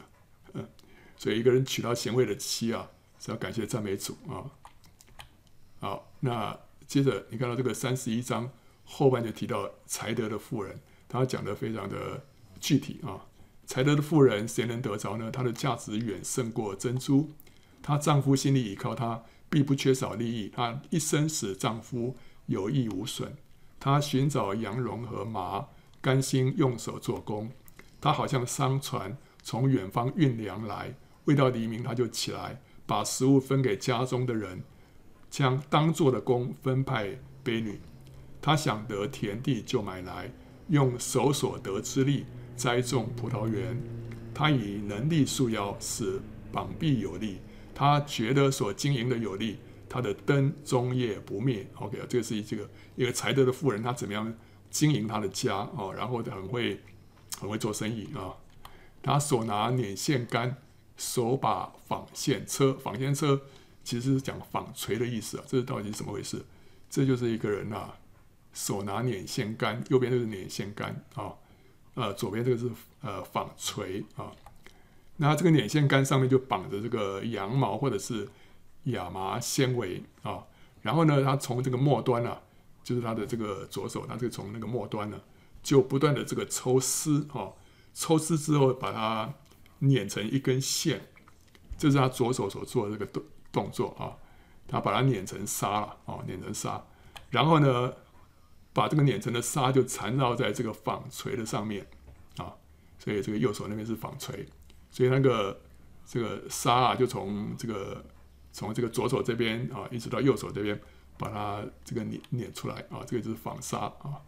[0.52, 0.68] 嗯，
[1.16, 4.52] 所以一个人娶到贤惠的妻啊，是要感谢赞美主啊！
[5.80, 8.52] 好，那接着你看到这个三十一章
[8.84, 12.22] 后半就提到才德的妇人，他讲得非常的
[12.60, 13.26] 具体啊！
[13.66, 15.32] 才德的妇人谁能得着呢？
[15.32, 17.32] 她的价值远胜过珍珠，
[17.82, 19.24] 她丈夫心里倚靠她。
[19.48, 23.38] 必不缺少利益，她一生使丈夫有益无损。
[23.80, 25.68] 她寻找羊绒和麻，
[26.02, 27.52] 甘心用手做工。
[28.02, 30.96] 她好像商船从远方运粮来，
[31.26, 34.64] 未到黎明，她就起来，把食物分给家中的人，
[35.30, 37.80] 将当做的工分派婢女。
[38.42, 40.34] 她想得田地，就买来，
[40.68, 42.26] 用手所得之力
[42.56, 43.78] 栽种葡萄园。
[44.34, 47.40] 他以能力束腰，使膀臂有力。
[47.74, 51.68] 他觉得所经营的有利，他的灯终夜不灭。
[51.76, 54.34] OK，这个是这个一个才德的妇人，她怎么样
[54.70, 55.94] 经营他的家哦？
[55.96, 56.82] 然后很会
[57.40, 58.36] 很会做生意啊。
[59.02, 60.58] 她手拿捻线杆，
[60.98, 62.74] 手把纺线车。
[62.74, 63.42] 纺线车
[63.84, 65.44] 其实是讲纺锤的意思啊。
[65.48, 66.44] 这是到底是怎么回事？
[66.90, 67.98] 这就是一个人呐、啊，
[68.54, 71.34] 手拿捻线杆，右边就是捻线杆啊，
[71.96, 72.70] 呃，左边这个是
[73.02, 74.32] 呃纺锤啊。
[75.18, 78.28] 那这个捻线杆上面就绑着这个羊毛或者是
[78.84, 80.44] 亚麻纤维啊，
[80.82, 82.42] 然后呢，它从这个末端啊，
[82.84, 85.20] 就是它的这个左手，它就从那个末端呢，
[85.64, 87.50] 就不断的这个抽丝啊，
[87.94, 89.34] 抽丝之后把它
[89.80, 91.02] 捻成一根线，
[91.78, 94.14] 这是他左手所做的这个动动作啊，
[94.68, 96.84] 他把它捻成纱了啊，捻成纱，
[97.30, 97.94] 然后呢，
[98.76, 101.88] 把这个碾成的沙就缠绕在这个纺锤的上面
[102.36, 102.54] 啊，
[103.00, 104.46] 所以这个右手那边是纺锤。
[104.92, 105.62] 所以那个
[106.06, 108.06] 这个沙啊，就从这个
[108.52, 110.78] 从这个左手这边啊，一直到右手这边，
[111.18, 114.22] 把它这个碾碾出来啊，这个就是纺纱啊，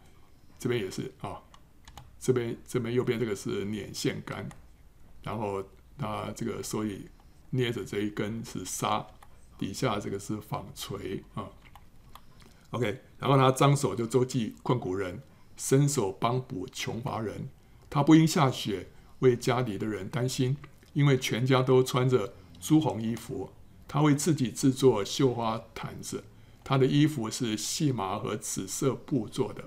[0.58, 1.41] 这边也是啊，
[2.18, 4.48] 这边这边右边这个是捻线杆，
[5.24, 5.62] 然后
[5.98, 7.10] 它这个所以
[7.50, 9.06] 捏着这一根是纱，
[9.58, 11.50] 底下这个是纺锤啊。
[12.72, 15.22] OK，然后他张手就周济困苦人，
[15.55, 17.49] 伸手帮补穷乏人，
[17.89, 18.89] 他不因下雪。
[19.22, 20.55] 为家里的人担心，
[20.93, 23.49] 因为全家都穿着朱红衣服。
[23.88, 26.24] 她为自己制作绣花毯子，
[26.63, 29.63] 她的衣服是细麻和紫色布做的。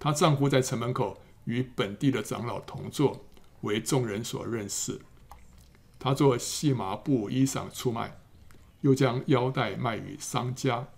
[0.00, 3.24] 她丈夫在城门口与本地的长老同坐，
[3.60, 5.00] 为众人所认识。
[6.00, 8.18] 她做细麻布衣裳出卖，
[8.80, 10.88] 又将腰带卖与商家。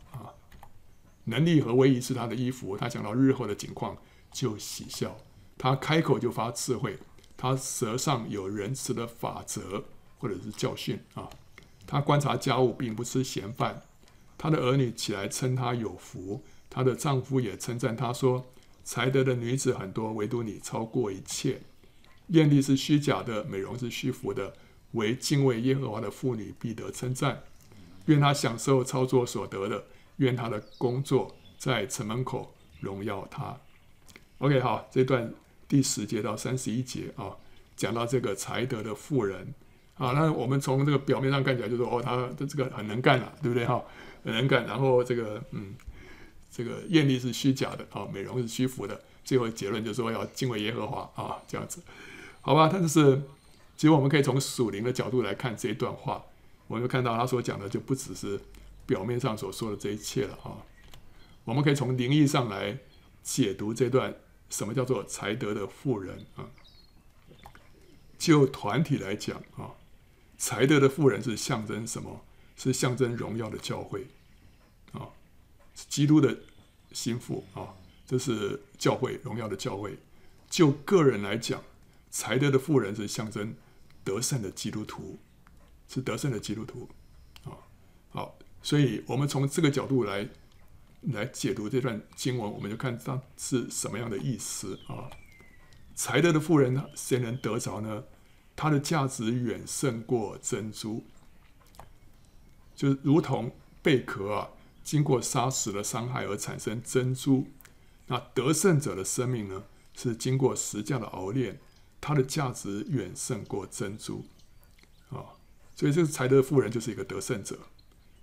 [1.24, 2.76] 能力和威仪是她的衣服。
[2.76, 3.96] 她想到日后的景况，
[4.32, 5.16] 就喜笑。
[5.56, 6.98] 她开口就发智慧。
[7.34, 9.82] 他舌上有仁慈的法则，
[10.18, 11.28] 或者是教训啊。
[11.84, 13.82] 他观察家务，并不吃闲饭。
[14.38, 18.46] 他的儿女起来称他有福，他的丈夫也称赞他说
[18.84, 21.62] ：“才德的女子很多，唯独你超过一切。
[22.28, 24.54] 艳丽是虚假的，美容是虚浮的，
[24.92, 27.42] 唯敬畏耶和华的妇女必得称赞。
[28.06, 29.86] 愿她享受操作所得的，
[30.16, 33.56] 愿他的工作在城门口荣耀他。”
[34.38, 35.32] OK，好，这段。
[35.68, 37.34] 第十节到三十一节啊，
[37.76, 39.54] 讲到这个才德的妇人
[39.96, 43.82] 啊，那我们从这个表面上看起来就说哦，他的这个很能干了，对不对哈？
[44.22, 45.74] 很能干，然后这个嗯，
[46.50, 51.80] 这个艳丽是虚假的啊，美容是虚浮的，最后结论就是说要敬畏耶和华啊，这样子，
[52.42, 52.68] 好吧？
[52.70, 53.22] 但是
[53.74, 56.22] 其实我们可以从属灵的角度来看这一段话，
[56.66, 58.38] 我们就看到他所讲的就不只是
[58.92, 60.60] 表面上所说的这一切了啊。
[61.44, 62.78] 我们可以从灵意上来
[63.22, 64.14] 解读这段
[64.50, 66.50] 什么叫做才德的富人啊。
[68.18, 69.72] 就团体来讲啊，
[70.36, 72.22] 才德的富人是象征什么？
[72.54, 74.06] 是象征荣耀的教会
[74.92, 75.08] 啊，
[75.74, 76.38] 基督的
[76.92, 77.74] 心腹啊。
[78.06, 79.98] 这是教会荣耀的教会。
[80.50, 81.62] 就个人来讲，
[82.10, 83.54] 才德的富人是象征
[84.04, 85.18] 得胜的基督徒，
[85.88, 86.88] 是得胜的基督徒。
[88.62, 90.28] 所以我们从这个角度来
[91.02, 95.10] 来解读这段经文，我们就看它是什么样的意思啊。
[95.94, 98.04] 才德的妇人谁能得着呢？
[98.54, 101.04] 她的价值远胜过珍珠，
[102.74, 104.50] 就如同贝壳啊，
[104.82, 107.48] 经过砂石的伤害而产生珍珠。
[108.06, 111.58] 那得胜者的生命呢，是经过十架的熬炼，
[112.00, 114.24] 它的价值远胜过珍珠
[115.10, 115.34] 啊。
[115.74, 117.58] 所以这个才德妇人就是一个得胜者。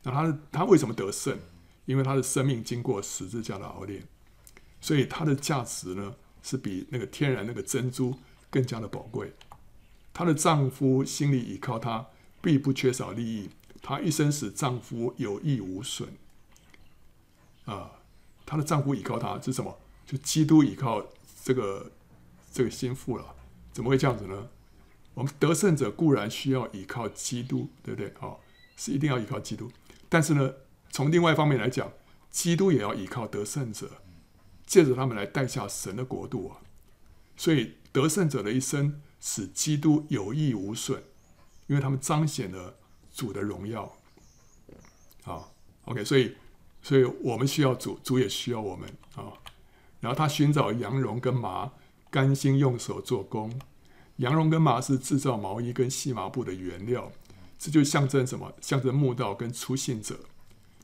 [0.04, 1.38] 那他他为什么得胜？
[1.86, 4.04] 因为他的生命经过十字架的熬炼，
[4.80, 8.16] 所以他的价值呢，是比那个天然那个珍珠
[8.52, 9.34] 更加的宝贵。
[10.14, 12.08] 她的丈夫心里倚靠她，
[12.41, 13.50] 必不缺少利益。
[13.82, 16.10] 她一生使丈夫有益无损
[17.66, 17.91] 啊。
[18.45, 19.80] 她的丈夫倚靠她是什么？
[20.06, 21.06] 就基督倚靠
[21.43, 21.91] 这个
[22.52, 23.36] 这个心腹了。
[23.72, 24.50] 怎么会这样子呢？
[25.14, 28.14] 我们得胜者固然需要倚靠基督，对不对？
[28.20, 28.39] 哦，
[28.76, 29.72] 是一定要倚靠基督。
[30.10, 30.53] 但是呢，
[30.91, 31.93] 从另外一方面来讲，
[32.30, 33.89] 基督也要依靠得胜者，
[34.66, 36.57] 借着他们来带下神的国度啊。
[37.38, 41.01] 所以得胜者的一生使基督有益无损，
[41.68, 42.76] 因为他们彰显了
[43.14, 43.95] 主的荣耀。
[45.24, 45.53] 好
[45.86, 46.36] ，OK，所以。
[46.82, 49.34] 所以我们需要主，主也需要我们啊。
[49.99, 51.74] 然后他寻找羊绒跟麻，
[52.10, 53.60] 甘心用手做工。
[54.16, 57.12] 羊绒跟麻是制造毛衣跟细麻布的原料，
[57.60, 58.51] 这就象征什么？
[58.62, 60.18] 象征墓道跟出信者，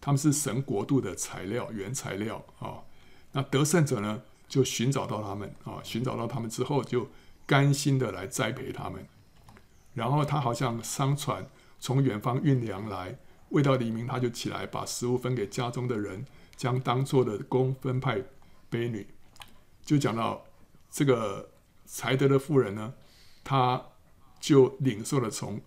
[0.02, 2.84] 他们是神国度的材料、原材料啊。
[3.32, 7.10] 那得胜者呢，就寻找到他们啊，寻找到他们之后，就
[7.48, 9.08] 甘心的来栽培他们。
[9.94, 11.48] 然后他好像商船
[11.80, 13.18] 从远方运粮来。
[13.50, 16.26] 未到黎明，他就起来，把食物分给家中的人，
[16.58, 18.20] 将当做的工分派
[18.70, 19.08] 卑女。
[19.86, 20.44] 就讲到
[20.90, 21.52] 这个
[21.86, 22.94] 才德的妇人呢，
[23.44, 23.82] 他
[24.40, 25.62] 就领受了从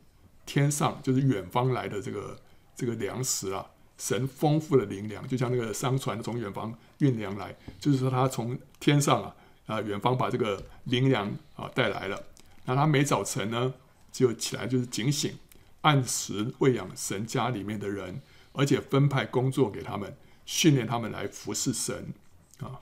[0.49, 2.41] 天上，就是远方来的这个
[2.75, 3.67] 这个粮食啊，
[3.99, 9.37] 神丰富的灵粮，就像那个商船从远方运粮来，就是说他从天上啊
[9.67, 12.25] 啊远方把这个灵粮啊带来了。
[12.65, 13.75] 那他每早晨呢，
[14.11, 15.37] 就起来就是警醒。
[15.83, 18.21] 按时喂养神家里面的人，
[18.53, 22.13] 而且分派工作给他们，训练他们来服侍神
[22.61, 22.81] 啊。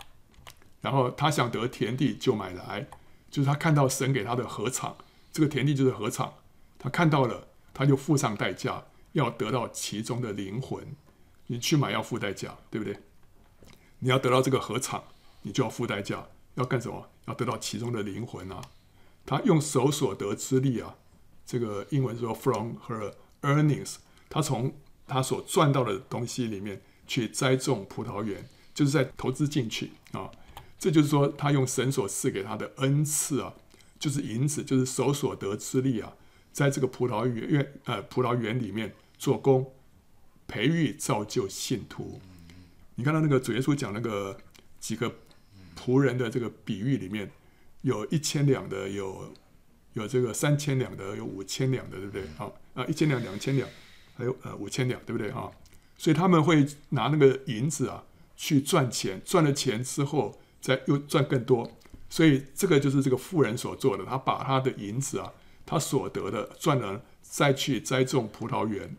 [0.81, 2.87] 然后他想得田地，就买来，
[3.31, 4.97] 就是他看到神给他的禾场，
[5.31, 6.35] 这个田地就是禾场，
[6.79, 7.46] 他看到了，
[7.77, 10.83] 他就付上代价，要得到其中的灵魂。
[11.49, 12.99] 你去买要付代价，对不对？
[13.99, 15.05] 你要得到这个禾场，
[15.43, 17.11] 你就要付代价，要干什么？
[17.27, 18.63] 要得到其中的灵魂啊！
[19.27, 20.95] 他用手所得之力啊。
[21.45, 23.13] 这个英文说 from her
[23.43, 23.97] earnings，
[24.31, 24.75] 他从
[25.07, 30.31] 他所赚到的东西里面去栽种葡萄园，就是在投资进去啊。
[30.79, 33.55] 这就是说，他用神所赐给他的恩赐啊，
[33.99, 36.15] 就是银子，就是手所得之力啊，
[36.57, 39.71] 在这个葡萄园呃葡萄园里面做工，
[40.49, 42.19] 培育造就信徒。
[42.95, 44.39] 你看到那个主耶稣讲那个
[44.81, 45.13] 几个
[45.79, 47.31] 仆人的这个比喻里面，
[47.83, 49.35] 有一千两的有。
[49.97, 52.23] 有这个三千两的，有五千两的，对不对？
[52.37, 53.67] 好啊，一千两、两千两，
[54.15, 55.33] 还有呃五千两，对不对？
[55.33, 55.51] 哈，
[55.97, 58.05] 所以他们会拿那个银子啊
[58.37, 61.73] 去赚钱，赚了钱之后再又赚更多，
[62.11, 64.05] 所以这个就是这个富人所做的。
[64.05, 65.33] 他把他的银子啊，
[65.67, 68.97] 他所得的赚了，再去栽种葡萄园，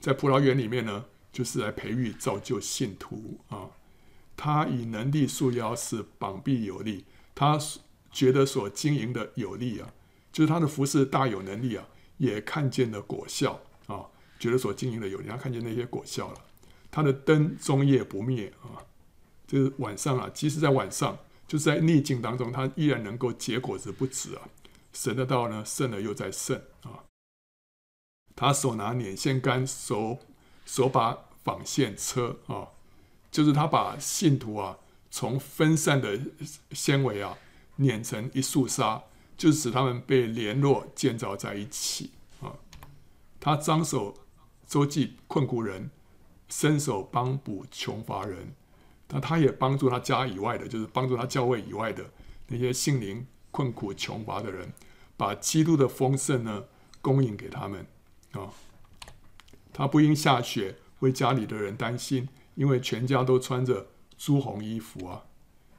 [0.00, 3.68] 在葡萄园里面呢，就是来培育造就信徒啊。
[4.34, 7.04] 他以能力束腰，使膀臂有力，
[7.34, 7.58] 他
[8.10, 9.92] 觉得所经营的有利啊。
[10.32, 11.86] 就是他的服侍大有能力啊，
[12.16, 14.06] 也看见了果效啊，
[14.38, 16.40] 觉得所经营的有利，他看见那些果效了。
[16.90, 18.80] 他的灯终夜不灭啊，
[19.46, 24.48] 就是晚上啊，即使在晚上，就是在逆境当中，他依然能够结果子不止啊。
[24.92, 27.04] 神的道呢，胜了又再胜啊。
[28.34, 30.18] 他手拿捻线杆，手
[30.64, 32.68] 手把纺线车啊，
[33.30, 34.78] 就是他把信徒啊，
[35.10, 36.18] 从分散的
[36.72, 37.36] 纤维啊，
[37.76, 39.02] 碾成一束纱。
[39.38, 42.10] 就使他们被联络建造在一起
[42.40, 42.58] 啊！
[43.38, 44.12] 他张手
[44.66, 45.92] 周济困苦人，
[46.48, 48.52] 伸手帮补穷乏人，
[49.10, 52.10] 那他也帮助他家以外的，就是帮助他教会以外的
[52.48, 53.24] 那些信灵
[53.58, 54.72] 困苦穷乏的人，
[55.16, 56.66] 把基督的丰盛呢
[57.02, 57.84] 供应给他们
[58.30, 58.52] 啊。
[59.72, 65.24] 他不因下雪为家里的人担心，因为全家都穿着朱红衣服啊。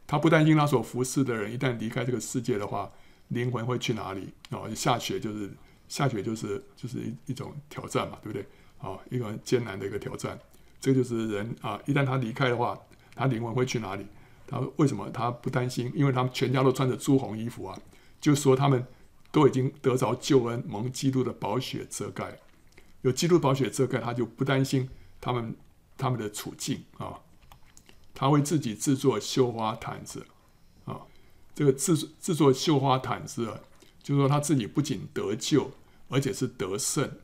[0.05, 2.91] 他不担心他所服侍的人一旦离开这个世界的话，
[3.30, 4.67] 灵魂会去哪里啊？
[4.75, 5.49] 下雪就是
[5.88, 8.45] 下雪就是就是一一种挑战嘛，对不对？
[8.80, 10.38] 啊，一个艰难的一个挑战。
[10.82, 12.77] 这就是人啊，一旦他离开的话，
[13.15, 14.05] 他灵魂会去哪里？
[14.49, 15.91] 他为什么他不担心？
[15.95, 17.79] 因为他们全家都穿着朱红衣服啊，
[18.19, 18.83] 就说他们
[19.31, 22.39] 都已经得着救恩，蒙基督的宝血遮盖。
[23.03, 24.89] 有基督宝血遮盖，他就不担心
[25.21, 25.55] 他们
[25.95, 27.19] 他们的处境啊。
[28.15, 30.25] 他为自己制作绣花毯子
[30.85, 31.01] 啊，
[31.53, 33.61] 这个制制作绣花毯子啊，
[34.01, 35.71] 就是说他自己不仅得救，
[36.09, 37.19] 而且是得胜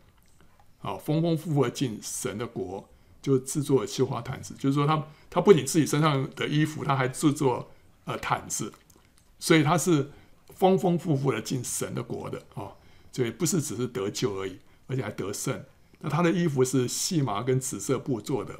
[0.82, 2.88] 啊，丰丰富富的进神的国，
[3.26, 4.54] 就制作绣花毯子。
[4.60, 7.72] 就是说他他不仅自己身上的衣服，他还制作
[8.04, 8.72] 呃毯子，
[9.40, 10.12] 所以他是
[10.54, 12.72] 丰丰富富的进神的国的啊，
[13.12, 14.60] 所以不是只是得救而已。
[14.88, 15.66] 而且还得胜。
[16.02, 18.60] 那他的衣服是细麻跟紫色布做的，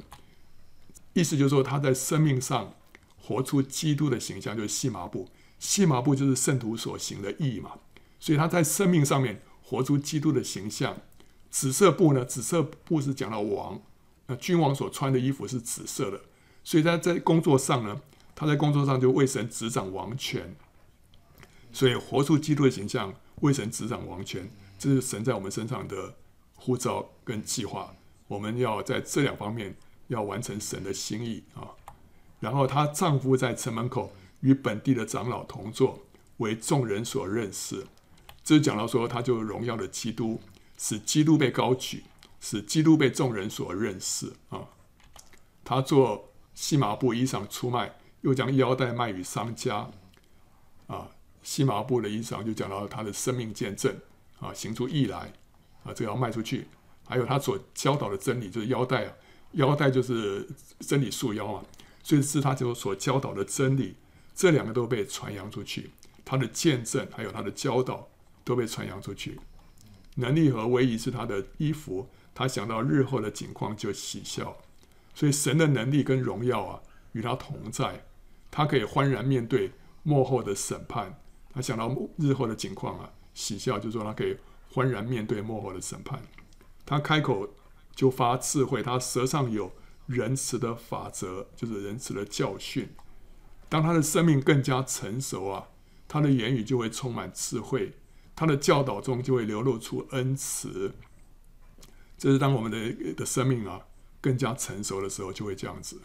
[1.12, 2.74] 意思就是说他在生命上
[3.22, 5.28] 活出基督的形象，就是细麻布。
[5.60, 7.74] 细麻布就是圣徒所行的义嘛，
[8.18, 10.96] 所以他在生命上面活出基督的形象。
[11.48, 12.24] 紫色布呢？
[12.24, 13.80] 紫色布是讲到王，
[14.26, 16.20] 那君王所穿的衣服是紫色的，
[16.64, 18.00] 所以他在工作上呢，
[18.34, 20.56] 他在工作上就为神执掌王权，
[21.72, 24.50] 所以活出基督的形象，为神执掌王权。
[24.78, 26.16] 这是神在我们身上的
[26.54, 27.94] 呼召跟计划，
[28.28, 29.76] 我们要在这两方面
[30.08, 31.70] 要完成神的心意啊。
[32.40, 36.00] 然后她丈夫在城门口与本地的长老同坐，
[36.38, 37.86] 为众人所认识。
[38.44, 40.40] 这是讲到说，他就荣耀的基督，
[40.76, 42.04] 使基督被高举，
[42.48, 44.68] 使基督被众人所认识啊。
[45.64, 49.90] 他做细麻布衣裳出卖，又将腰带卖与商家
[50.86, 51.10] 啊。
[51.42, 53.92] 细麻布的衣裳就讲到他的生命见证。
[54.38, 55.32] 啊，行出义来，
[55.82, 56.68] 啊，这个要卖出去。
[57.04, 59.12] 还有他所教导的真理，就是腰带啊，
[59.52, 60.46] 腰带就是
[60.78, 61.64] 真理束腰嘛，
[62.04, 63.96] 所以是他就所教导的真理，
[64.36, 65.90] 这两个都被传扬出去。
[66.24, 68.06] 他的见证还有他的教导
[68.44, 69.40] 都被传扬出去。
[70.16, 74.58] 能力和威仪是他的衣服，他想到日后的景况就喜笑。
[75.14, 76.80] 所以神的能力跟荣耀啊，
[77.12, 78.04] 与他同在，
[78.50, 79.72] 他可以欢然面对
[80.02, 81.18] 末后的审判。
[81.54, 83.10] 他想到日后的景况啊。
[83.32, 84.34] 喜笑，就说他可以
[84.72, 86.22] 欢然面对末后的审判。
[86.86, 87.54] 他开口
[87.94, 89.72] 就发智慧，他舌上有
[90.06, 92.88] 仁慈的法则，就是仁慈的教训。
[93.68, 95.68] 当他的生命更加成熟啊，
[96.08, 97.92] 他的言语就会充满智慧，
[98.34, 100.92] 他的教导中就会流露出恩慈。
[102.18, 103.80] 这是当我们的的生命啊
[104.20, 106.00] 更加成熟的时候，就会这样子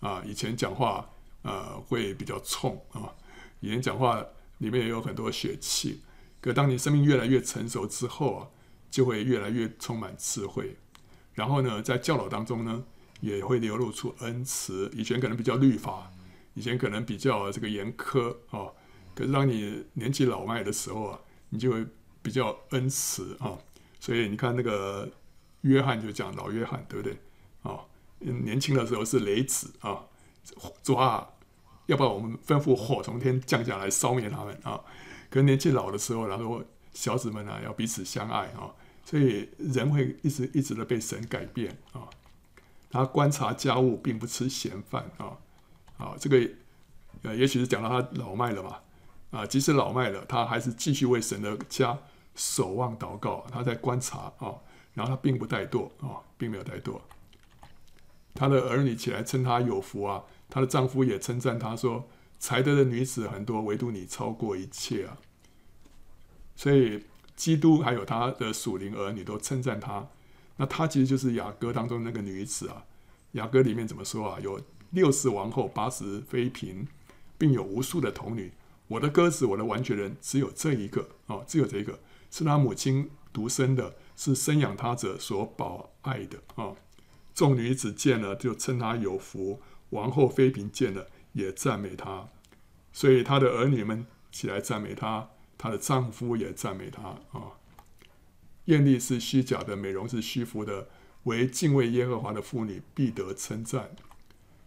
[0.00, 0.22] 啊。
[0.26, 1.08] 以前讲话
[1.42, 3.14] 呃会比较冲啊，
[3.60, 4.24] 以前讲话
[4.58, 6.02] 里面也有很多血气。
[6.40, 8.48] 可当你生命越来越成熟之后啊，
[8.90, 10.76] 就会越来越充满智慧。
[11.34, 12.84] 然后呢，在教导当中呢，
[13.20, 14.90] 也会流露出恩慈。
[14.92, 16.10] 以前可能比较律法，
[16.54, 18.72] 以前可能比较这个严苛啊。
[19.14, 21.86] 可是当你年纪老迈的时候啊，你就会
[22.20, 23.56] 比较恩慈啊。
[24.00, 25.08] 所以你看那个
[25.62, 27.18] 约翰就讲老约翰，对不对
[27.62, 27.80] 啊？
[28.20, 30.04] 年轻的时候是雷子啊，
[30.82, 31.28] 抓，
[31.86, 34.80] 要不然我们吩咐火从天降下来烧灭他们啊。
[35.28, 38.70] 跟年纪老的时候，然后小子们啊，要彼此相爱啊，
[39.04, 42.06] 所以人会一直一直的被神改变啊。
[42.90, 45.38] 他观察家务，并不吃闲饭啊。
[45.96, 46.48] 啊，这个
[47.22, 48.82] 呃，也许是讲到他老迈了吧
[49.30, 49.46] 啊。
[49.46, 51.98] 即使老迈了，他还是继续为神的家
[52.34, 53.46] 守望祷告。
[53.50, 54.54] 他在观察啊，
[54.94, 57.00] 然后他并不怠惰啊，并没有怠惰。
[58.34, 62.08] 他的儿女起来称他有福啊，他的丈夫也称赞他说。
[62.38, 65.16] 才德的女子很多，唯独你超过一切啊！
[66.56, 67.04] 所以
[67.36, 70.08] 基督还有他的属灵儿女都称赞他。
[70.56, 72.84] 那他其实就是雅歌当中那个女子啊。
[73.32, 74.40] 雅歌里面怎么说啊？
[74.40, 76.88] 有六十王后，八十妃嫔，
[77.38, 78.50] 并有无数的童女。
[78.88, 86.74] 我的鸽子，我的完全人，只有这一个啊，只有这一个，是他母亲独生的，是生养他者所保爱的啊。
[87.34, 89.60] 众女子见了，就称他有福；
[89.90, 91.08] 王后妃嫔见了。
[91.34, 92.28] 也赞美他，
[92.92, 97.56] 所以他的儿女们起来赞美他，他的丈夫也赞美他啊。
[98.66, 100.88] 艳丽是虚假的，美容是虚浮的，
[101.22, 103.96] 唯敬畏耶和华的妇女必得称赞。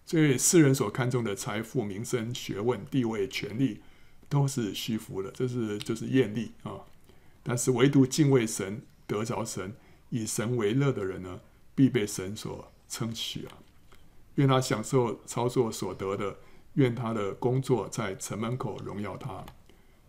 [0.07, 3.81] 所以世人所看重的财富、名声、学问、地位、权力，
[4.27, 6.79] 都是虚浮的，这是就是艳丽啊。
[7.43, 9.75] 但是唯独敬畏神、得着神、
[10.09, 11.41] 以神为乐的人呢，
[11.73, 13.57] 必被神所称许啊。
[14.35, 16.37] 愿他享受操作所得的，
[16.73, 19.45] 愿他的工作在城门口荣耀他。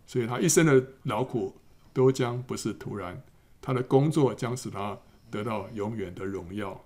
[0.05, 1.55] 所以他一生的劳苦
[1.93, 3.23] 都将不是徒然，
[3.61, 6.83] 他的工作将使他得到永远的荣耀。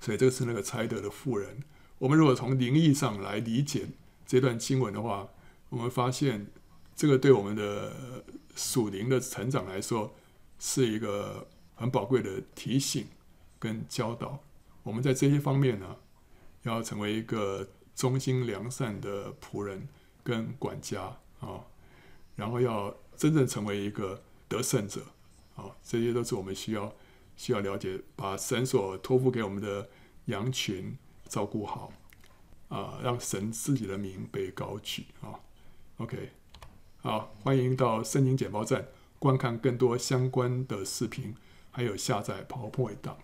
[0.00, 1.62] 所以这个是那个才德的妇人。
[1.98, 3.88] 我们如果从灵意上来理解
[4.26, 5.28] 这段经文的话，
[5.70, 6.46] 我们发现
[6.94, 8.24] 这个对我们的
[8.54, 10.14] 属灵的成长来说
[10.58, 13.06] 是一个很宝贵的提醒
[13.58, 14.38] 跟教导。
[14.82, 15.96] 我们在这些方面呢，
[16.62, 19.88] 要成为一个忠心良善的仆人
[20.22, 21.64] 跟管家啊、
[22.36, 25.02] 然后要真正成为一个得胜者
[25.56, 26.92] 啊、这些都是我们需要
[27.36, 29.88] 需要了解，把神所托付给我们的
[30.26, 30.96] 羊群。
[31.28, 31.92] 照顾好，
[32.70, 35.38] 啊、让神自己的名被高举啊。
[35.98, 36.30] OK，
[37.02, 38.88] 好，欢迎到圣经简报站
[39.18, 41.34] 观看更多相关的视频，
[41.70, 43.16] 还有下载 PowerPoint 档。